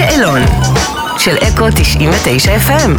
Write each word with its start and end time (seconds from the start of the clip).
השאלון 0.00 0.40
של 1.18 1.36
אקו 1.36 1.66
99 1.76 2.56
FM. 2.56 2.90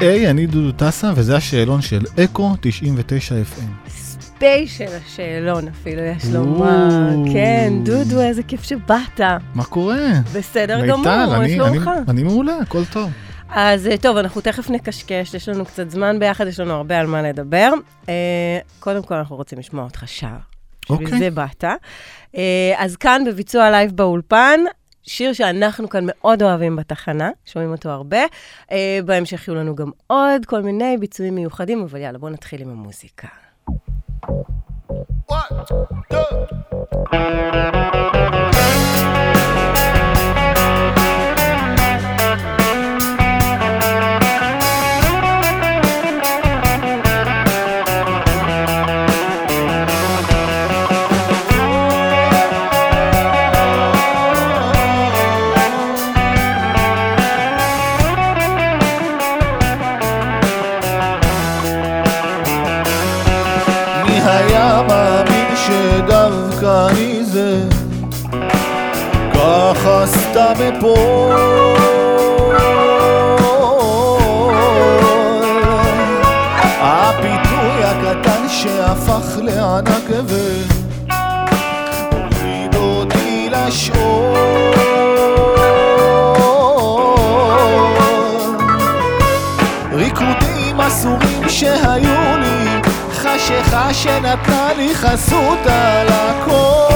היי, 0.00 0.30
אני 0.30 0.46
דודו 0.46 0.72
טסה, 0.72 1.12
וזה 1.16 1.36
השאלון 1.36 1.82
של 1.82 2.00
אקו 2.24 2.52
99 2.60 3.34
FM. 3.34 3.90
ספיישל 3.90 4.84
השאלון 5.06 5.68
אפילו, 5.68 6.02
יש 6.02 6.24
לומר. 6.32 6.88
כן, 7.32 7.72
דודו, 7.84 8.20
איזה 8.20 8.42
כיף 8.42 8.62
שבאת. 8.62 9.20
מה 9.54 9.64
קורה? 9.64 9.98
בסדר 10.34 10.86
גמור, 10.86 11.04
מה 11.04 11.36
אני- 11.36 11.54
שלומך? 11.56 11.88
אני- 11.88 12.04
אני 12.08 12.22
מעולה, 12.22 12.58
הכל 12.62 12.84
טוב. 12.84 13.10
אז 13.50 13.86
אה, 13.86 13.96
טוב, 13.96 14.16
אנחנו 14.16 14.40
תכף 14.40 14.70
נקשקש, 14.70 15.34
יש 15.34 15.48
לנו 15.48 15.64
קצת 15.64 15.90
זמן 15.90 16.18
ביחד, 16.18 16.46
יש 16.46 16.60
לנו 16.60 16.72
הרבה 16.74 16.98
על 16.98 17.06
מה 17.06 17.22
לדבר. 17.22 17.72
אה, 18.08 18.14
קודם 18.80 19.02
כל, 19.02 19.14
אנחנו 19.14 19.36
רוצים 19.36 19.58
לשמוע 19.58 19.84
אותך 19.84 20.02
שר. 20.06 20.26
בשביל 20.90 21.06
אוקיי. 21.06 21.18
זה 21.18 21.30
באת. 21.30 21.64
אה, 22.36 22.74
אז 22.76 22.96
כאן 22.96 23.22
בביצוע 23.26 23.70
לייב 23.70 23.92
באולפן, 23.92 24.60
שיר 25.02 25.32
שאנחנו 25.32 25.88
כאן 25.88 26.04
מאוד 26.06 26.42
אוהבים 26.42 26.76
בתחנה, 26.76 27.30
שומעים 27.46 27.72
אותו 27.72 27.90
הרבה. 27.90 28.20
אה, 28.72 28.98
בהמשך 29.04 29.48
יהיו 29.48 29.54
לנו 29.54 29.74
גם 29.76 29.90
עוד 30.06 30.46
כל 30.46 30.62
מיני 30.62 30.96
ביצועים 30.98 31.34
מיוחדים, 31.34 31.82
אבל 31.82 32.00
יאללה, 32.00 32.18
בואו 32.18 32.32
נתחיל 32.32 32.60
עם 32.60 32.70
המוזיקה. 32.70 33.28
מי 37.12 38.09
ככה 70.40 70.54
סתם 70.54 70.62
אפול 70.78 71.36
הפיתוי 76.80 77.84
הקטן 77.84 78.48
שהפך 78.48 79.38
לענק 79.42 80.10
והוריד 81.88 82.74
אותי 82.74 83.50
לשאול. 83.50 84.36
ריקודים 89.92 90.80
אסורים 90.80 91.48
שהיו 91.48 92.38
לי 92.38 92.80
חשיכה 93.12 93.94
שנתנה 93.94 94.72
לי 94.76 94.94
חסות 94.94 95.66
על 95.66 96.08
הכל 96.08 96.89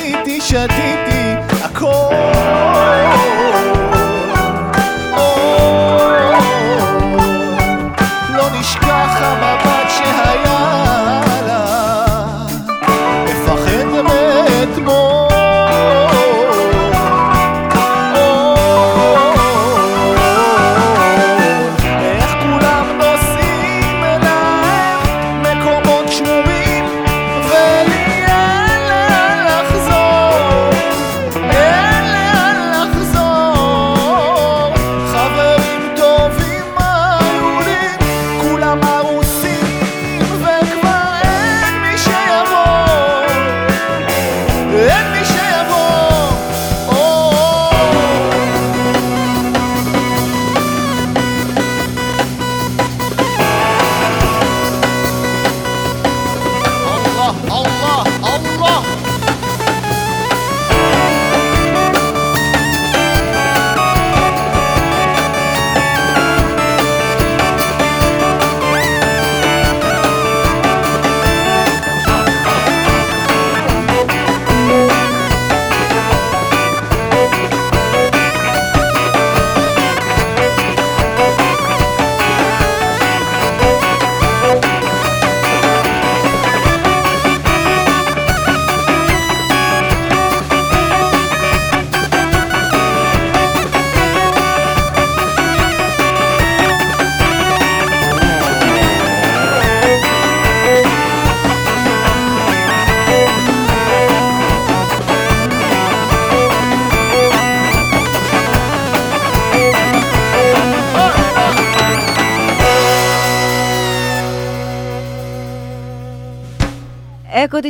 שתיתי, 0.00 0.40
שתיתי 0.40 1.34
הכל 1.62 2.14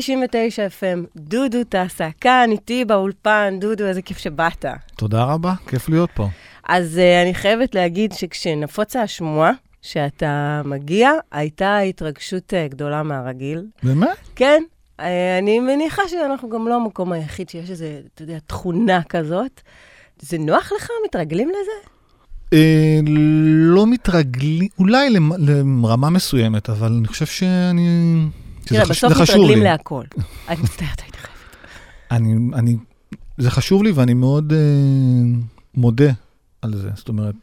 99 0.01 0.67
FM, 0.67 1.07
דודו 1.17 1.59
טסה, 1.69 2.09
כאן 2.21 2.49
איתי 2.53 2.85
באולפן, 2.85 3.55
דודו, 3.61 3.87
איזה 3.87 4.03
כיף 4.03 4.19
שבאת. 4.19 4.65
תודה 4.97 5.25
רבה, 5.25 5.55
כיף 5.69 5.89
להיות 5.89 6.11
פה. 6.15 6.29
אז 6.69 6.99
uh, 6.99 7.23
אני 7.23 7.35
חייבת 7.35 7.75
להגיד 7.75 8.13
שכשנפוצה 8.13 9.03
השמועה 9.03 9.51
שאתה 9.83 10.63
מגיע, 10.65 11.11
הייתה 11.33 11.79
התרגשות 11.79 12.53
uh, 12.53 12.71
גדולה 12.71 13.03
מהרגיל. 13.03 13.63
באמת? 13.83 14.09
כן, 14.37 14.63
uh, 14.99 15.03
אני 15.39 15.61
מניחה 15.61 16.03
שאנחנו 16.09 16.49
גם 16.49 16.69
לא 16.69 16.77
המקום 16.77 17.13
היחיד 17.13 17.49
שיש 17.49 17.71
איזו, 17.71 17.85
אתה 18.15 18.23
יודע, 18.23 18.39
תכונה 18.47 19.03
כזאת. 19.09 19.61
זה 20.21 20.39
נוח 20.39 20.73
לך? 20.77 20.89
מתרגלים 21.07 21.49
לזה? 21.49 21.89
אה, 22.53 22.99
לא 23.47 23.87
מתרגלים, 23.87 24.69
אולי 24.79 25.11
למ- 25.11 25.33
לרמה 25.83 26.11
מסוימת, 26.11 26.71
אבל 26.71 26.93
אני 26.99 27.09
חושב 27.09 27.27
שאני... 27.27 27.89
תראה, 28.65 28.85
בסוף 28.85 29.13
מתרגלים 29.13 29.59
לי. 29.59 29.65
להכל. 29.65 30.05
אני 30.49 30.63
מצטערת, 30.63 31.01
הייתי 31.01 31.19
חייבת. 31.19 31.37
אני, 32.11 32.35
אני, 32.55 32.77
זה 33.39 33.51
חשוב 33.51 33.83
לי 33.83 33.91
ואני 33.91 34.15
מאוד 34.15 34.53
אה, 34.53 34.59
מודה 35.75 36.13
על 36.63 36.77
זה. 36.77 36.91
זאת 36.95 37.09
אומרת, 37.09 37.35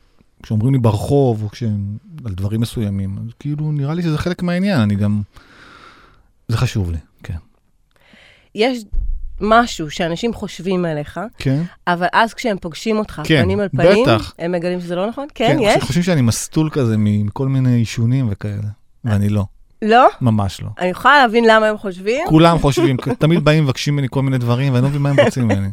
כשאומרים 0.43 0.73
לי 0.73 0.79
ברחוב, 0.79 1.43
או 1.43 1.49
כשהם, 1.49 1.97
על 2.25 2.33
דברים 2.33 2.61
מסוימים, 2.61 3.17
אז 3.17 3.33
כאילו 3.39 3.71
נראה 3.71 3.93
לי 3.93 4.01
שזה 4.01 4.17
חלק 4.17 4.43
מהעניין, 4.43 4.79
אני 4.79 4.95
גם... 4.95 5.21
זה 6.47 6.57
חשוב 6.57 6.91
לי, 6.91 6.97
כן. 7.23 7.37
יש 8.55 8.83
משהו 9.41 9.89
שאנשים 9.91 10.33
חושבים 10.33 10.85
עליך, 10.85 11.19
כן? 11.37 11.63
אבל 11.87 12.07
אז 12.13 12.33
כשהם 12.33 12.57
פוגשים 12.61 12.97
אותך, 12.97 13.21
כן, 13.23 13.43
פנים 13.43 13.59
על 13.59 13.69
פנים, 13.69 14.03
בטח. 14.03 14.33
הם 14.39 14.51
מגלים 14.51 14.81
שזה 14.81 14.95
לא 14.95 15.07
נכון? 15.07 15.27
כן, 15.35 15.57
יש? 15.61 15.83
חושבים 15.83 16.03
שאני 16.03 16.21
מסטול 16.21 16.69
כזה 16.69 16.95
מכל 16.97 17.47
מיני 17.47 17.75
עישונים 17.75 18.27
וכאלה, 18.29 18.67
ואני 19.05 19.29
לא, 19.29 19.45
לא? 19.81 20.07
ממש 20.21 20.61
לא. 20.61 20.67
אני 20.79 20.87
יכולה 20.87 21.17
להבין 21.17 21.45
למה 21.47 21.67
הם 21.67 21.77
חושבים? 21.77 22.27
כולם 22.27 22.59
חושבים, 22.59 22.97
תמיד 23.19 23.45
באים 23.45 23.63
ומבקשים 23.63 23.93
ממני 23.93 24.07
כל 24.09 24.21
מיני 24.21 24.37
דברים, 24.37 24.73
ואני 24.73 24.83
לא 24.83 24.89
מבין 24.89 25.01
מה 25.01 25.09
הם 25.09 25.19
רוצים 25.19 25.43
ממני. 25.43 25.67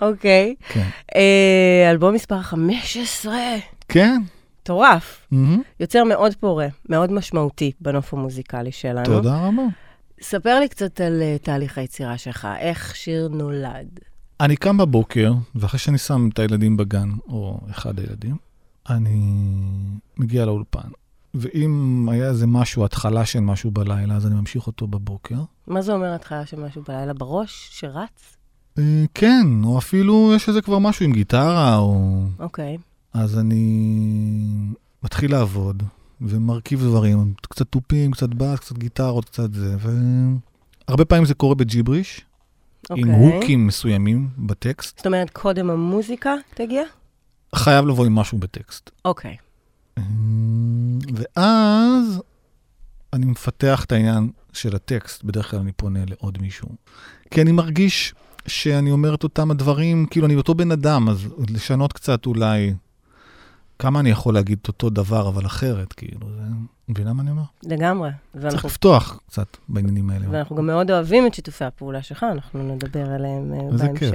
אוקיי. 0.00 0.54
כן. 0.68 0.88
אה, 1.16 1.90
אלבום 1.90 2.14
מספר 2.14 2.42
15, 2.42 3.34
כן? 3.88 4.20
מטורף. 4.62 5.28
יוצר 5.80 6.04
מאוד 6.04 6.34
פורה, 6.34 6.66
מאוד 6.88 7.12
משמעותי 7.12 7.72
בנוף 7.80 8.14
המוזיקלי 8.14 8.72
שלנו. 8.72 9.04
תודה 9.04 9.36
רבה. 9.36 9.62
ספר 10.22 10.60
לי 10.60 10.68
קצת 10.68 11.00
על 11.00 11.22
אה, 11.22 11.36
תהליך 11.42 11.78
היצירה 11.78 12.18
שלך, 12.18 12.48
איך 12.58 12.96
שיר 12.96 13.28
נולד. 13.28 14.00
אני 14.40 14.56
קם 14.56 14.76
בבוקר, 14.76 15.32
ואחרי 15.54 15.78
שאני 15.78 15.98
שם 15.98 16.28
את 16.32 16.38
הילדים 16.38 16.76
בגן, 16.76 17.08
או 17.28 17.60
אחד 17.70 17.98
הילדים, 17.98 18.36
אני 18.90 19.20
מגיע 20.16 20.44
לאולפן. 20.44 20.88
ואם 21.34 22.08
היה 22.12 22.28
איזה 22.28 22.46
משהו, 22.46 22.84
התחלה 22.84 23.26
של 23.26 23.40
משהו 23.40 23.70
בלילה, 23.70 24.14
אז 24.14 24.26
אני 24.26 24.34
ממשיך 24.34 24.66
אותו 24.66 24.86
בבוקר. 24.86 25.36
מה 25.66 25.82
זה 25.82 25.92
אומר 25.92 26.14
התחלה 26.14 26.46
של 26.46 26.60
משהו 26.60 26.82
בלילה 26.88 27.12
בראש 27.12 27.68
שרץ? 27.72 28.36
אה, 28.78 29.04
כן, 29.14 29.46
או 29.64 29.78
אפילו 29.78 30.32
יש 30.36 30.48
איזה 30.48 30.62
כבר 30.62 30.78
משהו 30.78 31.04
עם 31.04 31.12
גיטרה, 31.12 31.76
או... 31.76 32.20
אוקיי. 32.38 32.76
אז 33.12 33.38
אני 33.38 33.96
מתחיל 35.02 35.32
לעבוד, 35.32 35.82
ומרכיב 36.20 36.80
דברים, 36.80 37.34
קצת 37.42 37.66
תופים, 37.66 38.10
קצת 38.10 38.28
בס, 38.28 38.58
קצת 38.58 38.78
גיטרות, 38.78 39.24
קצת 39.24 39.52
זה, 39.52 39.76
והרבה 40.88 41.04
פעמים 41.04 41.24
זה 41.24 41.34
קורה 41.34 41.54
בג'יבריש, 41.54 42.20
עם 42.90 43.14
אוקיי. 43.14 43.34
הוקים 43.34 43.66
מסוימים 43.66 44.28
בטקסט. 44.38 44.96
זאת 44.96 45.06
אומרת, 45.06 45.30
קודם 45.30 45.70
המוזיקה 45.70 46.34
תגיע? 46.54 46.82
חייב 47.54 47.86
לבוא 47.86 48.06
עם 48.06 48.14
משהו 48.14 48.38
בטקסט. 48.38 48.90
אוקיי. 49.04 49.36
ואז 51.14 52.22
אני 53.12 53.26
מפתח 53.26 53.84
את 53.84 53.92
העניין 53.92 54.30
של 54.52 54.76
הטקסט, 54.76 55.24
בדרך 55.24 55.50
כלל 55.50 55.60
אני 55.60 55.72
פונה 55.72 56.00
לעוד 56.06 56.38
מישהו. 56.42 56.68
כי 57.30 57.42
אני 57.42 57.52
מרגיש 57.52 58.14
שאני 58.46 58.90
אומר 58.90 59.14
את 59.14 59.22
אותם 59.22 59.50
הדברים, 59.50 60.06
כאילו 60.06 60.26
אני 60.26 60.34
אותו 60.34 60.54
בן 60.54 60.70
אדם, 60.70 61.08
אז 61.08 61.28
לשנות 61.50 61.92
קצת 61.92 62.26
אולי 62.26 62.74
כמה 63.78 64.00
אני 64.00 64.10
יכול 64.10 64.34
להגיד 64.34 64.58
את 64.62 64.68
אותו 64.68 64.90
דבר, 64.90 65.28
אבל 65.28 65.46
אחרת, 65.46 65.92
כאילו, 65.92 66.28
זה... 66.36 66.42
מבינה 66.88 67.12
מה 67.12 67.22
אני 67.22 67.30
אומר? 67.30 67.42
לגמרי. 67.62 68.10
צריך 68.32 68.44
ואנחנו, 68.44 68.68
לפתוח 68.68 69.20
קצת 69.26 69.56
בעניינים 69.68 70.10
האלה. 70.10 70.26
ואנחנו 70.30 70.56
גם 70.56 70.66
מאוד 70.66 70.90
אוהבים 70.90 71.26
את 71.26 71.34
שיתופי 71.34 71.64
הפעולה 71.64 72.02
שלך, 72.02 72.26
אנחנו 72.32 72.74
נדבר 72.74 73.10
עליהם 73.10 73.52
אה, 73.54 73.78
בהמשך. 73.78 73.98
כיף. 73.98 74.14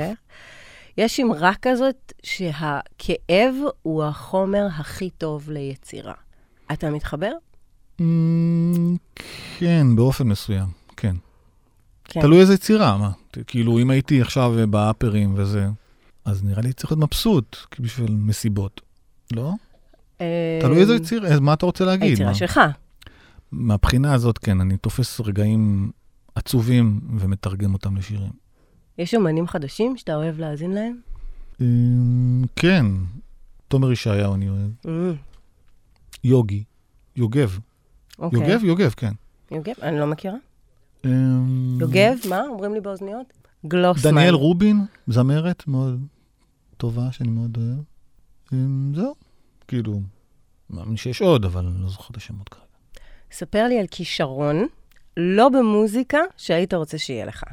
יש 1.00 1.20
אמרה 1.20 1.52
כזאת 1.62 2.14
שהכאב 2.24 3.56
הוא 3.82 4.04
החומר 4.04 4.68
הכי 4.80 5.10
טוב 5.10 5.50
ליצירה. 5.50 6.14
אתה 6.74 6.90
מתחבר? 6.90 7.32
אמ, 8.00 8.96
כן, 9.58 9.88
באופן 9.96 10.28
מסוים, 10.28 10.68
כן. 10.98 11.16
כן. 12.04 12.22
תלוי 12.22 12.40
איזה 12.42 12.54
יצירה, 12.54 12.98
מה? 12.98 13.12
כאילו, 13.48 13.80
אם 13.80 13.90
הייתי 13.90 14.22
עכשיו 14.22 14.54
באפרים 14.70 15.34
וזה, 15.38 15.68
אז 16.26 16.44
נראה 16.44 16.62
לי 16.62 16.74
צריך 16.74 16.92
להיות 16.92 17.04
מבסוט 17.04 17.58
בשביל 17.80 18.12
מסיבות. 18.12 18.82
לא? 19.32 19.52
אה, 20.22 20.60
תלוי 20.62 20.82
איזה 20.82 20.96
יצירה, 20.96 21.32
אה, 21.32 21.40
מה 21.40 21.54
אתה 21.54 21.66
רוצה 21.66 21.86
להגיד? 21.86 22.10
היצירה? 22.10 22.34
שלך. 22.34 22.60
מהבחינה 23.52 24.14
הזאת, 24.14 24.38
כן, 24.38 24.62
אני 24.62 24.78
תופס 24.78 25.20
רגעים 25.20 25.92
עצובים 26.36 27.00
ומתרגם 27.20 27.74
אותם 27.74 27.98
לשירים. 27.98 28.49
יש 29.00 29.16
אומנים 29.16 29.48
חדשים 29.48 29.98
שאתה 29.98 30.16
אוהב 30.16 30.40
להאזין 30.40 30.72
להם? 30.72 31.00
אמ, 31.62 32.44
כן, 32.56 32.86
תומר 33.68 33.92
ישעיהו 33.92 34.34
אני 34.34 34.50
אוהב. 34.50 34.72
אמ, 34.88 35.14
יוגי, 36.24 36.64
יוגב. 37.16 37.60
אוקיי. 38.20 38.40
יוגב, 38.40 38.64
יוגב, 38.64 38.90
כן. 38.90 39.12
יוגב? 39.52 39.74
אני 39.82 40.00
לא 40.00 40.08
מכירה. 40.08 40.36
אמ, 41.06 41.78
יוגב, 41.82 42.16
מה? 42.30 42.42
אומרים 42.50 42.74
לי 42.74 42.82
באוזניות? 42.82 43.34
גלוסמן. 43.68 44.12
דניאל 44.12 44.34
רובין, 44.34 44.86
זמרת 45.08 45.68
מאוד 45.68 46.00
טובה, 46.78 47.12
שאני 47.12 47.30
מאוד 47.30 47.58
אוהב. 47.58 48.60
זהו, 48.96 49.16
כאילו, 49.68 50.02
מאמין 50.70 50.98
שיש 50.98 51.22
עוד, 51.22 51.46
אבל 51.46 51.66
אני 51.66 51.84
לא 51.84 51.90
זוכר 51.90 52.12
את 52.12 52.18
השמות 52.18 52.50
כרגע. 52.50 52.66
ספר 53.32 53.68
לי 53.68 53.80
על 53.80 53.86
כישרון, 53.92 54.68
לא 55.18 55.50
במוזיקה, 55.50 56.20
שהיית 56.38 56.74
רוצה 56.74 56.98
שיהיה 56.98 57.26
לך. 57.26 57.44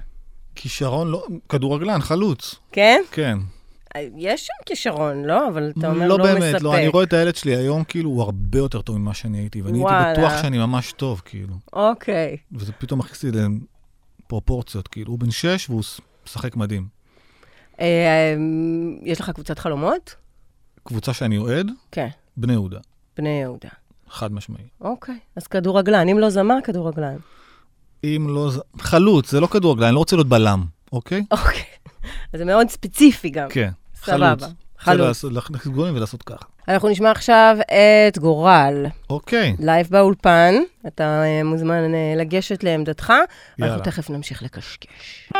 כישרון, 0.56 1.08
לא, 1.08 1.26
כדורגלן, 1.48 2.00
חלוץ, 2.00 2.54
כן? 2.72 3.02
כן. 3.10 3.38
יש 4.16 4.46
שם 4.46 4.52
כישרון, 4.66 5.24
לא? 5.24 5.48
אבל 5.48 5.72
אתה 5.78 5.88
אומר 5.88 6.08
לא, 6.08 6.18
לא 6.18 6.24
באמת, 6.24 6.42
מספק. 6.42 6.62
לא, 6.62 6.76
אני 6.76 6.88
רואה 6.88 7.04
את 7.04 7.12
הילד 7.12 7.36
שלי 7.36 7.56
היום, 7.56 7.84
כאילו, 7.84 8.10
הוא 8.10 8.22
הרבה 8.22 8.58
יותר 8.58 8.82
טוב 8.82 8.98
ממה 8.98 9.14
שאני 9.14 9.38
הייתי, 9.38 9.62
ואני 9.62 9.78
וואלה. 9.78 10.06
הייתי 10.06 10.20
בטוח 10.20 10.42
שאני 10.42 10.58
ממש 10.58 10.92
טוב, 10.92 11.22
כאילו. 11.24 11.54
אוקיי. 11.72 12.36
וזה 12.52 12.72
פתאום 12.72 13.00
מכניס 13.00 13.22
לי 13.22 13.30
לפרופורציות, 14.24 14.88
כאילו, 14.88 15.10
הוא 15.10 15.18
בן 15.18 15.30
שש 15.30 15.70
והוא 15.70 15.82
משחק 16.26 16.56
מדהים. 16.56 16.86
אה, 17.80 18.34
יש 19.02 19.20
לך 19.20 19.30
קבוצת 19.30 19.58
חלומות? 19.58 20.14
קבוצה 20.84 21.12
שאני 21.12 21.38
אוהד, 21.38 21.70
כן. 21.92 22.08
בני 22.36 22.52
יהודה, 22.52 22.78
בני 23.16 23.40
יהודה. 23.40 23.68
חד 24.08 24.32
משמעי. 24.32 24.64
אוקיי. 24.80 25.18
אז 25.36 25.46
כדורגלן, 25.46 26.08
אם 26.08 26.18
לא 26.18 26.30
זמר, 26.30 26.56
כדורגלן. 26.64 27.16
אם 28.04 28.26
לא... 28.28 28.50
חלוץ, 28.78 29.30
זה 29.30 29.40
לא 29.40 29.46
כדורגלן, 29.46 29.86
אני 29.86 29.94
לא 29.94 29.98
רוצה 29.98 30.16
להיות 30.16 30.28
בלם, 30.28 30.64
אוקיי? 30.92 31.24
אוקיי. 31.30 31.62
אז 32.32 32.38
זה 32.38 32.44
מאוד 32.44 32.68
ספציפי 32.68 33.30
גם. 33.30 33.48
כן, 33.48 33.70
סבבה. 34.04 34.34
חלוץ. 34.78 35.22
חלוץ. 35.22 35.24
להכניס 35.24 35.66
גולים 35.66 35.96
ולעשות 35.96 36.22
ככה. 36.22 36.44
אנחנו 36.68 36.88
נשמע 36.88 37.10
עכשיו 37.10 37.56
את 38.08 38.18
גורל, 38.18 38.86
אוקיי, 39.10 39.56
לייב 39.58 39.86
באולפן. 39.90 40.54
אתה 40.86 41.22
אה, 41.24 41.44
מוזמן 41.44 41.94
אה, 41.94 42.14
לגשת 42.16 42.64
לעמדתך, 42.64 43.12
יאללה. 43.58 43.78
תכף 43.78 44.10
נמשיך 44.10 44.42
לקשקש. 44.42 45.30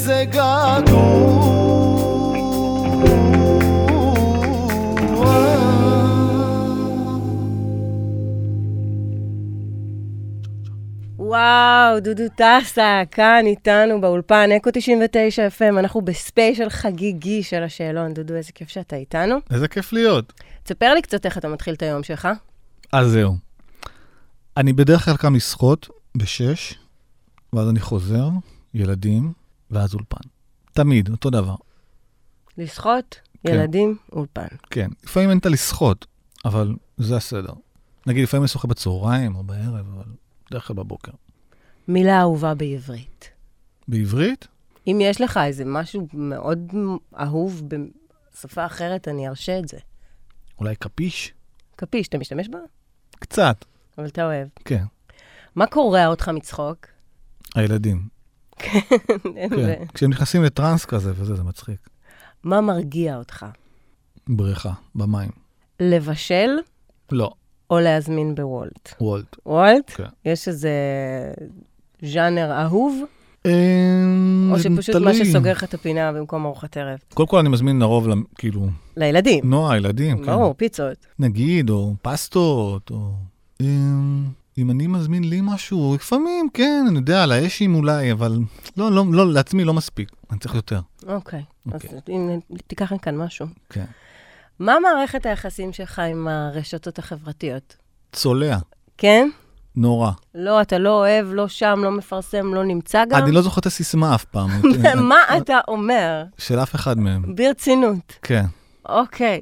איזה 0.00 0.24
געגוע 0.24 1.60
וואו, 11.16 12.00
דודו 12.00 12.22
טסה, 12.36 13.02
כאן 13.10 13.44
איתנו 13.46 14.00
באולפן, 14.00 14.52
אקו 14.56 14.70
99 14.72 15.48
FM, 15.58 15.78
אנחנו 15.78 16.00
בספיישל 16.00 16.68
חגיגי 16.68 17.42
של 17.42 17.62
השאלון. 17.62 18.14
דודו, 18.14 18.34
איזה 18.34 18.52
כיף 18.52 18.68
שאתה 18.68 18.96
איתנו. 18.96 19.36
איזה 19.50 19.68
כיף 19.68 19.92
להיות. 19.92 20.32
תספר 20.62 20.94
לי 20.94 21.02
קצת 21.02 21.26
איך 21.26 21.38
אתה 21.38 21.48
מתחיל 21.48 21.74
את 21.74 21.82
היום 21.82 22.02
שלך. 22.02 22.28
אז 22.92 23.10
זהו. 23.10 23.34
אני 24.56 24.72
בדרך 24.72 25.04
כלל 25.04 25.16
קם 25.16 25.34
לשחות 25.34 25.88
בשש, 26.16 26.74
ואז 27.52 27.68
אני 27.68 27.80
חוזר, 27.80 28.28
ילדים, 28.74 29.39
ואז 29.70 29.94
אולפן. 29.94 30.28
תמיד, 30.72 31.08
אותו 31.10 31.30
דבר. 31.30 31.54
לשחות, 32.58 33.20
כן. 33.46 33.54
ילדים, 33.54 33.96
אולפן. 34.12 34.46
כן, 34.70 34.88
לפעמים 35.04 35.30
אין 35.30 35.38
את 35.38 35.46
הלשחות, 35.46 36.06
אבל 36.44 36.74
זה 36.96 37.16
הסדר. 37.16 37.52
נגיד, 38.06 38.22
לפעמים 38.22 38.42
אני 38.42 38.48
שוחה 38.48 38.68
בצהריים 38.68 39.36
או 39.36 39.42
בערב, 39.42 39.86
אבל 39.94 40.04
בדרך 40.50 40.66
כלל 40.66 40.76
בבוקר. 40.76 41.12
מילה 41.88 42.20
אהובה 42.20 42.54
בעברית. 42.54 43.30
בעברית? 43.88 44.48
אם 44.86 44.98
יש 45.02 45.20
לך 45.20 45.40
איזה 45.44 45.64
משהו 45.66 46.08
מאוד 46.12 46.72
אהוב 47.20 47.62
בשפה 47.68 48.66
אחרת, 48.66 49.08
אני 49.08 49.28
ארשה 49.28 49.58
את 49.58 49.68
זה. 49.68 49.78
אולי 50.58 50.76
קפיש? 50.76 51.32
קפיש, 51.76 52.08
אתה 52.08 52.18
משתמש 52.18 52.48
בה? 52.48 52.58
קצת, 53.10 53.64
אבל 53.98 54.06
אתה 54.06 54.24
אוהב. 54.24 54.48
כן. 54.64 54.84
מה 55.54 55.66
קורע 55.66 56.06
אותך 56.06 56.28
מצחוק? 56.28 56.86
הילדים. 57.54 58.08
כן. 58.62 59.84
כשהם 59.94 60.10
נכנסים 60.10 60.42
לטראנס 60.42 60.84
כזה 60.84 61.12
וזה, 61.16 61.34
זה 61.34 61.42
מצחיק. 61.42 61.88
מה 62.44 62.60
מרגיע 62.60 63.16
אותך? 63.16 63.46
בריכה, 64.28 64.72
במים. 64.94 65.30
לבשל 65.80 66.50
לא, 67.12 67.30
או 67.70 67.80
להזמין 67.80 68.34
בוולט? 68.34 68.94
וולט. 69.00 69.36
וולט? 69.46 69.90
כן. 69.94 70.04
יש 70.24 70.48
איזה 70.48 70.70
ז'אנר 72.02 72.52
אהוב, 72.62 73.04
אמ, 73.46 74.50
או 74.52 74.58
שפשוט. 74.58 74.96
מה 74.96 75.14
שסוגר 75.14 75.52
לך 75.52 75.64
את 75.64 75.74
הפינה 75.74 76.12
במקום 76.12 76.46
ארוחת 76.46 76.76
ערב? 76.76 76.98
קודם 77.14 77.28
כל 77.28 77.38
אני 77.38 77.48
מזמין 77.48 77.78
לרוב, 77.78 78.08
כאילו, 78.38 78.68
לילדים. 78.96 79.50
נועה, 79.50 79.76
ילדים, 79.76 80.18
כן. 80.18 80.26
ברור, 80.26 80.54
פיצות. 80.54 81.06
נגיד, 81.18 81.70
או 81.70 81.94
פסטות, 82.02 82.90
או... 82.90 83.12
אם 84.60 84.70
אני 84.70 84.86
מזמין 84.86 85.24
לי 85.24 85.40
משהו, 85.42 85.94
לפעמים, 85.94 86.48
כן, 86.54 86.84
אני 86.88 86.98
יודע, 86.98 87.26
לאשים 87.26 87.74
אולי, 87.74 88.12
אבל 88.12 88.38
לא, 88.76 88.92
לא, 88.92 89.04
לא, 89.12 89.32
לעצמי 89.32 89.64
לא 89.64 89.74
מספיק, 89.74 90.10
אני 90.30 90.38
צריך 90.38 90.54
יותר. 90.54 90.80
אוקיי. 91.08 91.42
אז 91.72 91.84
אוקיי. 91.84 92.14
הנה, 92.14 92.32
תיקח 92.66 92.92
מכאן 92.92 93.16
משהו. 93.16 93.46
כן. 93.70 93.84
מה 94.58 94.76
מערכת 94.82 95.26
היחסים 95.26 95.72
שלך 95.72 95.98
עם 95.98 96.28
הרשתות 96.28 96.98
החברתיות? 96.98 97.76
צולע, 98.12 98.58
כן? 98.98 99.28
נורא. 99.76 100.10
לא, 100.34 100.62
אתה 100.62 100.78
לא 100.78 100.98
אוהב, 100.98 101.26
לא 101.30 101.48
שם, 101.48 101.80
לא 101.84 101.90
מפרסם, 101.90 102.54
לא 102.54 102.64
נמצא 102.64 103.04
גם? 103.08 103.22
אני 103.22 103.32
לא 103.32 103.42
זוכר 103.42 103.60
את 103.60 103.66
הסיסמה 103.66 104.14
אף 104.14 104.24
פעם. 104.24 104.50
מה 105.10 105.18
אתה 105.36 105.58
אומר? 105.68 106.24
של 106.38 106.58
אף 106.58 106.74
אחד 106.74 106.98
מהם. 106.98 107.34
ברצינות. 107.36 108.12
כן. 108.22 108.44
אוקיי. 108.88 109.40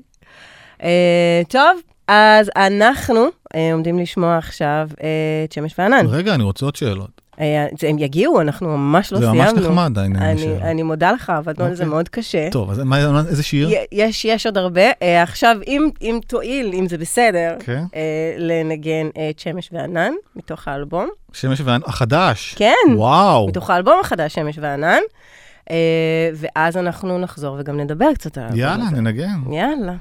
אה, 0.82 1.42
טוב, 1.48 1.80
אז 2.08 2.50
אנחנו 2.56 3.26
אה, 3.54 3.72
עומדים 3.72 3.98
לשמוע 3.98 4.36
עכשיו 4.38 4.88
אה, 5.02 5.08
את 5.44 5.52
שמש 5.52 5.74
וענן. 5.78 6.06
רגע, 6.08 6.34
אני 6.34 6.42
רוצה 6.42 6.64
עוד 6.64 6.76
שאלות. 6.76 7.20
אה, 7.40 7.66
זה- 7.80 7.88
הם 7.88 7.98
יגיעו, 7.98 8.40
אנחנו 8.40 8.68
ממש 8.78 9.12
לא 9.12 9.18
זה 9.18 9.24
סיימנו. 9.30 9.52
ממש 9.52 9.62
נחמד, 9.64 9.98
העניין 9.98 10.22
אני, 10.22 10.40
של... 10.40 10.54
אני 10.62 10.82
מודה 10.82 11.12
לך, 11.12 11.30
עבדנו 11.30 11.64
על 11.64 11.74
זה 11.74 11.82
אוקיי. 11.82 11.90
מאוד 11.94 12.08
קשה. 12.08 12.48
טוב, 12.50 12.70
אז 12.70 12.78
מה, 12.78 12.98
איזה 13.28 13.42
שיר? 13.42 13.70
יש, 13.92 14.24
יש 14.24 14.46
עוד 14.46 14.58
הרבה. 14.58 14.90
אה, 15.02 15.22
עכשיו, 15.22 15.56
אם, 15.66 15.88
אם 16.02 16.20
תואיל, 16.26 16.70
אם 16.74 16.88
זה 16.88 16.98
בסדר. 16.98 17.56
אה, 17.68 17.78
לנגן 18.38 19.06
את 19.30 19.38
שמש 19.38 19.68
וענן, 19.72 20.12
מתוך 20.36 20.68
האלבום. 20.68 21.08
שמש 21.32 21.60
וענן, 21.64 21.80
החדש. 21.86 22.54
כן, 22.58 22.74
וואו. 22.96 23.48
מתוך 23.48 23.70
האלבום 23.70 23.96
החדש, 24.00 24.34
שמש 24.34 24.58
וענן. 24.60 25.00
אה, 25.70 25.76
ואז 26.34 26.76
אנחנו 26.76 27.18
נחזור 27.18 27.56
וגם 27.60 27.80
נדבר 27.80 28.14
קצת 28.14 28.38
על 28.38 28.44
האלבום 28.44 28.60
יאללה, 28.60 28.84
הזה. 28.86 28.96
ננגן. 29.00 29.38
יאללה. 29.52 29.92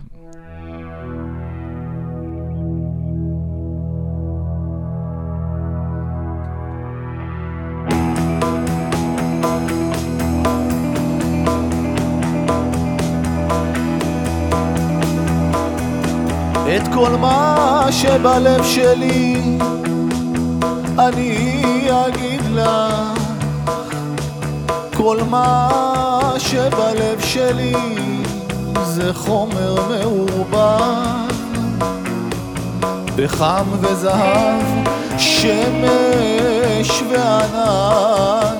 כל 16.99 17.15
מה 17.15 17.87
שבלב 17.91 18.63
שלי 18.63 19.41
אני 20.99 21.89
אגיד 21.91 22.41
לך 22.53 23.19
כל 24.95 25.17
מה 25.29 25.69
שבלב 26.37 27.19
שלי 27.19 27.73
זה 28.83 29.13
חומר 29.13 29.75
מעורבן 29.89 31.27
בחם 33.15 33.65
וזהב, 33.81 34.63
שמש 35.17 37.03
וענן, 37.11 38.55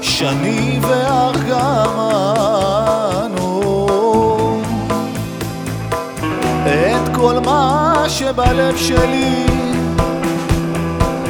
שני 0.00 0.78
וארגמן. 0.82 2.55
כל 7.16 7.38
מה 7.44 8.04
שבלב 8.08 8.76
שלי 8.76 9.46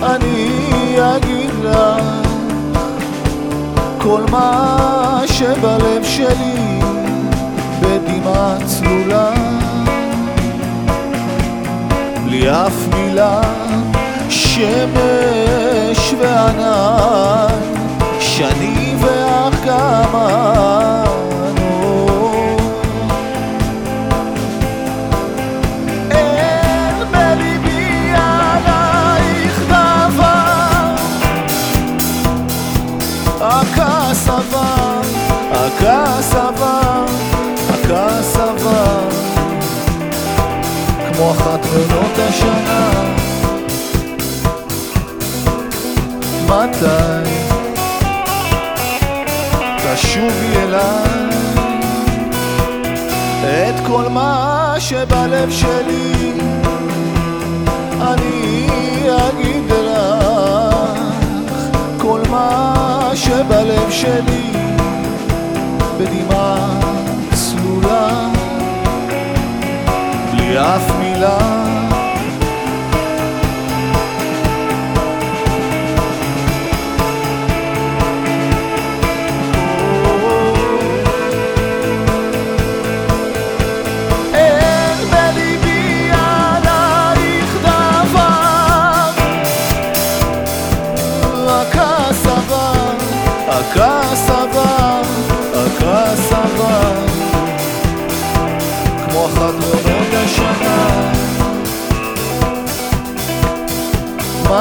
אני 0.02 0.96
אגיד 0.98 1.50
לך 1.64 2.02
כל 3.98 4.22
מה 4.30 5.22
שבלב 5.26 6.04
שלי 6.04 6.80
בדמעה 7.80 8.56
צלולה. 8.66 9.30
בלי 12.24 12.50
אף 12.50 12.88
מילה 12.94 13.40
שמש 14.28 16.14
וענן 16.20 17.60
שני 18.20 18.94
ואך 19.00 19.64
גמנו 19.66 21.05
כמו 41.16 41.30
אחת 41.30 41.60
מעונות 41.66 42.18
השנה. 42.18 42.90
מתי 46.46 47.30
תשובי 49.94 50.56
אליי? 50.56 51.26
את 53.42 53.74
כל 53.86 54.08
מה 54.08 54.74
שבלב 54.78 55.50
שלי 55.50 56.32
אני 58.00 58.66
אגיד 59.06 59.70
לך. 59.70 61.00
כל 61.98 62.20
מה 62.30 63.10
שבלב 63.14 63.90
שלי 63.90 64.65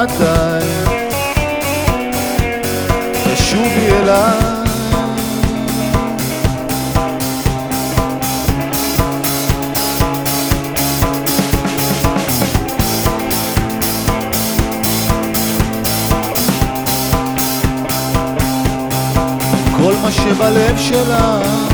מתי? 0.05 0.65
תשובי 3.35 3.91
אליי. 3.91 4.39
כל 19.77 19.93
מה 20.03 20.11
שבלב 20.11 20.77
שלה 20.77 21.64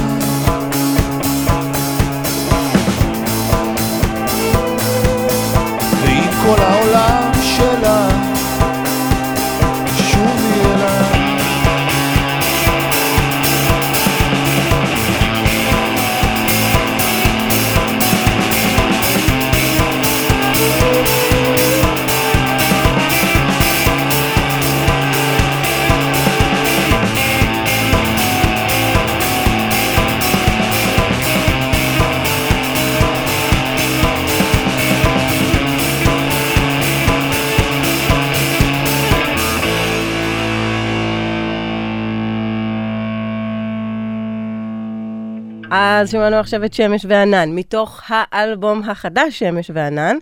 אז 46.01 46.11
שמענו 46.11 46.35
עכשיו 46.35 46.65
את 46.65 46.73
שמש 46.73 47.05
וענן, 47.09 47.49
מתוך 47.55 48.01
האלבום 48.07 48.89
החדש 48.89 49.39
שמש 49.39 49.71
וענן, 49.73 50.15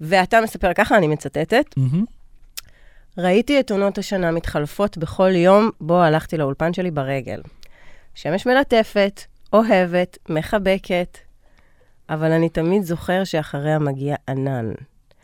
ואתה 0.00 0.40
מספר 0.40 0.72
ככה, 0.74 0.96
אני 0.96 1.06
מצטטת, 1.06 1.64
מהמם. 1.76 2.04
ראיתי 3.18 3.60
את 3.60 3.70
עונות 3.70 3.98
השנה 3.98 4.30
מתחלפות 4.30 4.98
בכל 4.98 5.30
יום 5.34 5.70
בו 5.80 6.02
הלכתי 6.02 6.36
לאולפן 6.36 6.72
שלי 6.72 6.90
ברגל. 6.90 7.40
שמש 8.14 8.46
מלטפת, 8.46 9.20
אוהבת, 9.52 10.18
מחבקת, 10.28 11.18
אבל 12.10 12.32
אני 12.32 12.48
תמיד 12.48 12.82
זוכר 12.82 13.24
שאחריה 13.24 13.78
מגיע 13.78 14.16
ענן. 14.28 14.72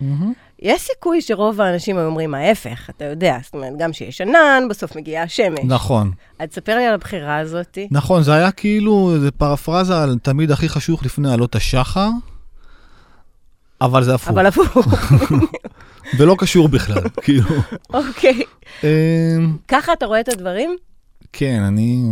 מהמם. 0.01 0.33
יש 0.62 0.83
סיכוי 0.83 1.23
שרוב 1.23 1.61
האנשים 1.61 1.99
היו 1.99 2.07
אומרים 2.07 2.35
ההפך, 2.35 2.90
אתה 2.90 3.05
יודע, 3.05 3.38
זאת 3.42 3.55
אומרת, 3.55 3.73
גם 3.79 3.92
שיש 3.92 4.21
ענן, 4.21 4.62
בסוף 4.71 4.97
מגיעה 4.97 5.25
השמש. 5.25 5.61
נכון. 5.64 6.12
אז 6.38 6.49
תספר 6.49 6.77
לי 6.77 6.87
על 6.87 6.94
הבחירה 6.94 7.38
הזאת. 7.38 7.79
נכון, 7.90 8.23
זה 8.23 8.35
היה 8.35 8.51
כאילו, 8.53 9.14
זה 9.21 9.31
פרפרזה 9.31 10.03
על 10.03 10.18
תמיד 10.23 10.51
הכי 10.51 10.68
חשוך 10.68 11.05
לפני 11.05 11.33
עלות 11.33 11.55
השחר, 11.55 12.09
אבל 13.81 14.05
זה 14.05 14.14
הפוך, 14.14 14.29
אבל 14.29 14.47
הפוך, 14.47 14.87
ולא 16.18 16.35
קשור 16.38 16.68
בכלל, 16.68 17.03
כאילו. 17.25 17.49
אוקיי. 17.94 18.42
אמ, 18.85 19.57
ככה 19.68 19.92
אתה 19.92 20.07
רואה 20.07 20.21
את 20.21 20.29
הדברים? 20.29 20.77
כן, 21.33 21.62
אני, 21.68 22.03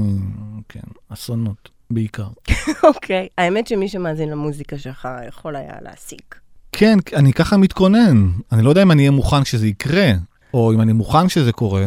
כן, 0.69 0.81
אסונות 1.09 1.69
בעיקר. 1.91 2.29
אוקיי. 2.89 3.29
האמת 3.39 3.67
שמי 3.67 3.89
שמאזין 3.89 4.29
למוזיקה 4.31 4.79
שלך 4.79 5.09
יכול 5.29 5.57
היה 5.57 5.75
להסיק. 5.83 6.46
כן, 6.79 6.99
אני 7.17 7.33
ככה 7.33 7.57
מתכונן. 7.57 8.29
אני 8.53 8.63
לא 8.63 8.69
יודע 8.69 8.83
אם 8.83 8.91
אני 8.91 9.03
אהיה 9.03 9.11
מוכן 9.11 9.43
כשזה 9.43 9.67
יקרה, 9.67 10.13
או 10.55 10.73
אם 10.73 10.81
אני 10.81 10.93
מוכן 10.93 11.29
כשזה 11.29 11.53
קורה. 11.53 11.87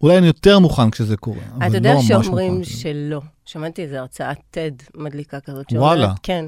אולי 0.00 0.18
אני 0.18 0.26
יותר 0.26 0.58
מוכן 0.58 0.90
כשזה 0.90 1.16
קורה, 1.16 1.40
אבל 1.58 1.66
אתה 1.66 1.68
לא 1.68 1.76
יודע 1.76 1.94
ממש 1.94 2.08
שאומרים 2.08 2.52
מוכן. 2.54 2.64
שלא. 2.64 3.20
שמעתי 3.44 3.82
איזו 3.82 3.96
הרצאת 3.96 4.36
TED 4.54 4.84
מדליקה 4.94 5.40
כזאת. 5.40 5.66
וואלה. 5.72 6.00
שאומרת- 6.02 6.18
כן. 6.22 6.44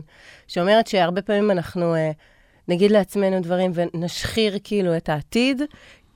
שאומרת 0.48 0.86
שהרבה 0.86 1.22
פעמים 1.22 1.50
אנחנו 1.50 1.94
אה, 1.94 2.10
נגיד 2.68 2.90
לעצמנו 2.90 3.40
דברים 3.42 3.72
ונשחיר 3.74 4.58
כאילו 4.64 4.96
את 4.96 5.08
העתיד. 5.08 5.62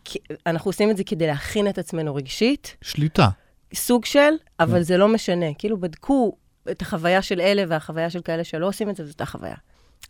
כי 0.05 0.19
אנחנו 0.47 0.69
עושים 0.69 0.91
את 0.91 0.97
זה 0.97 1.05
כדי 1.05 1.27
להכין 1.27 1.69
את 1.69 1.79
עצמנו 1.79 2.15
רגשית, 2.15 2.77
שליטה. 2.83 3.29
סוג 3.75 4.05
של, 4.05 4.31
אבל 4.61 4.73
כן. 4.79 4.83
זה 4.83 4.97
לא 4.97 5.09
משנה. 5.09 5.47
כאילו 5.59 5.81
בדקו 5.81 6.37
את 6.71 6.83
החוויה 6.83 7.23
של 7.23 7.41
אלה 7.41 7.65
והחוויה 7.69 8.11
של 8.11 8.21
כאלה 8.21 8.45
שלא 8.45 8.69
עושים 8.69 8.91
את 8.91 8.97
זה, 8.97 9.07
זאת 9.07 9.21
החוויה. 9.21 9.55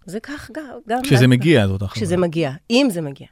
זה 0.07 0.21
כך 0.21 0.51
גם... 0.89 1.01
כשזה 1.03 1.27
מגיע, 1.27 1.69
זאת 1.69 1.83
החוויה. 1.83 2.03
כשזה 2.03 2.17
מגיע, 2.17 2.53
אם 2.71 2.87
זה 2.91 3.01
מגיע. 3.01 3.27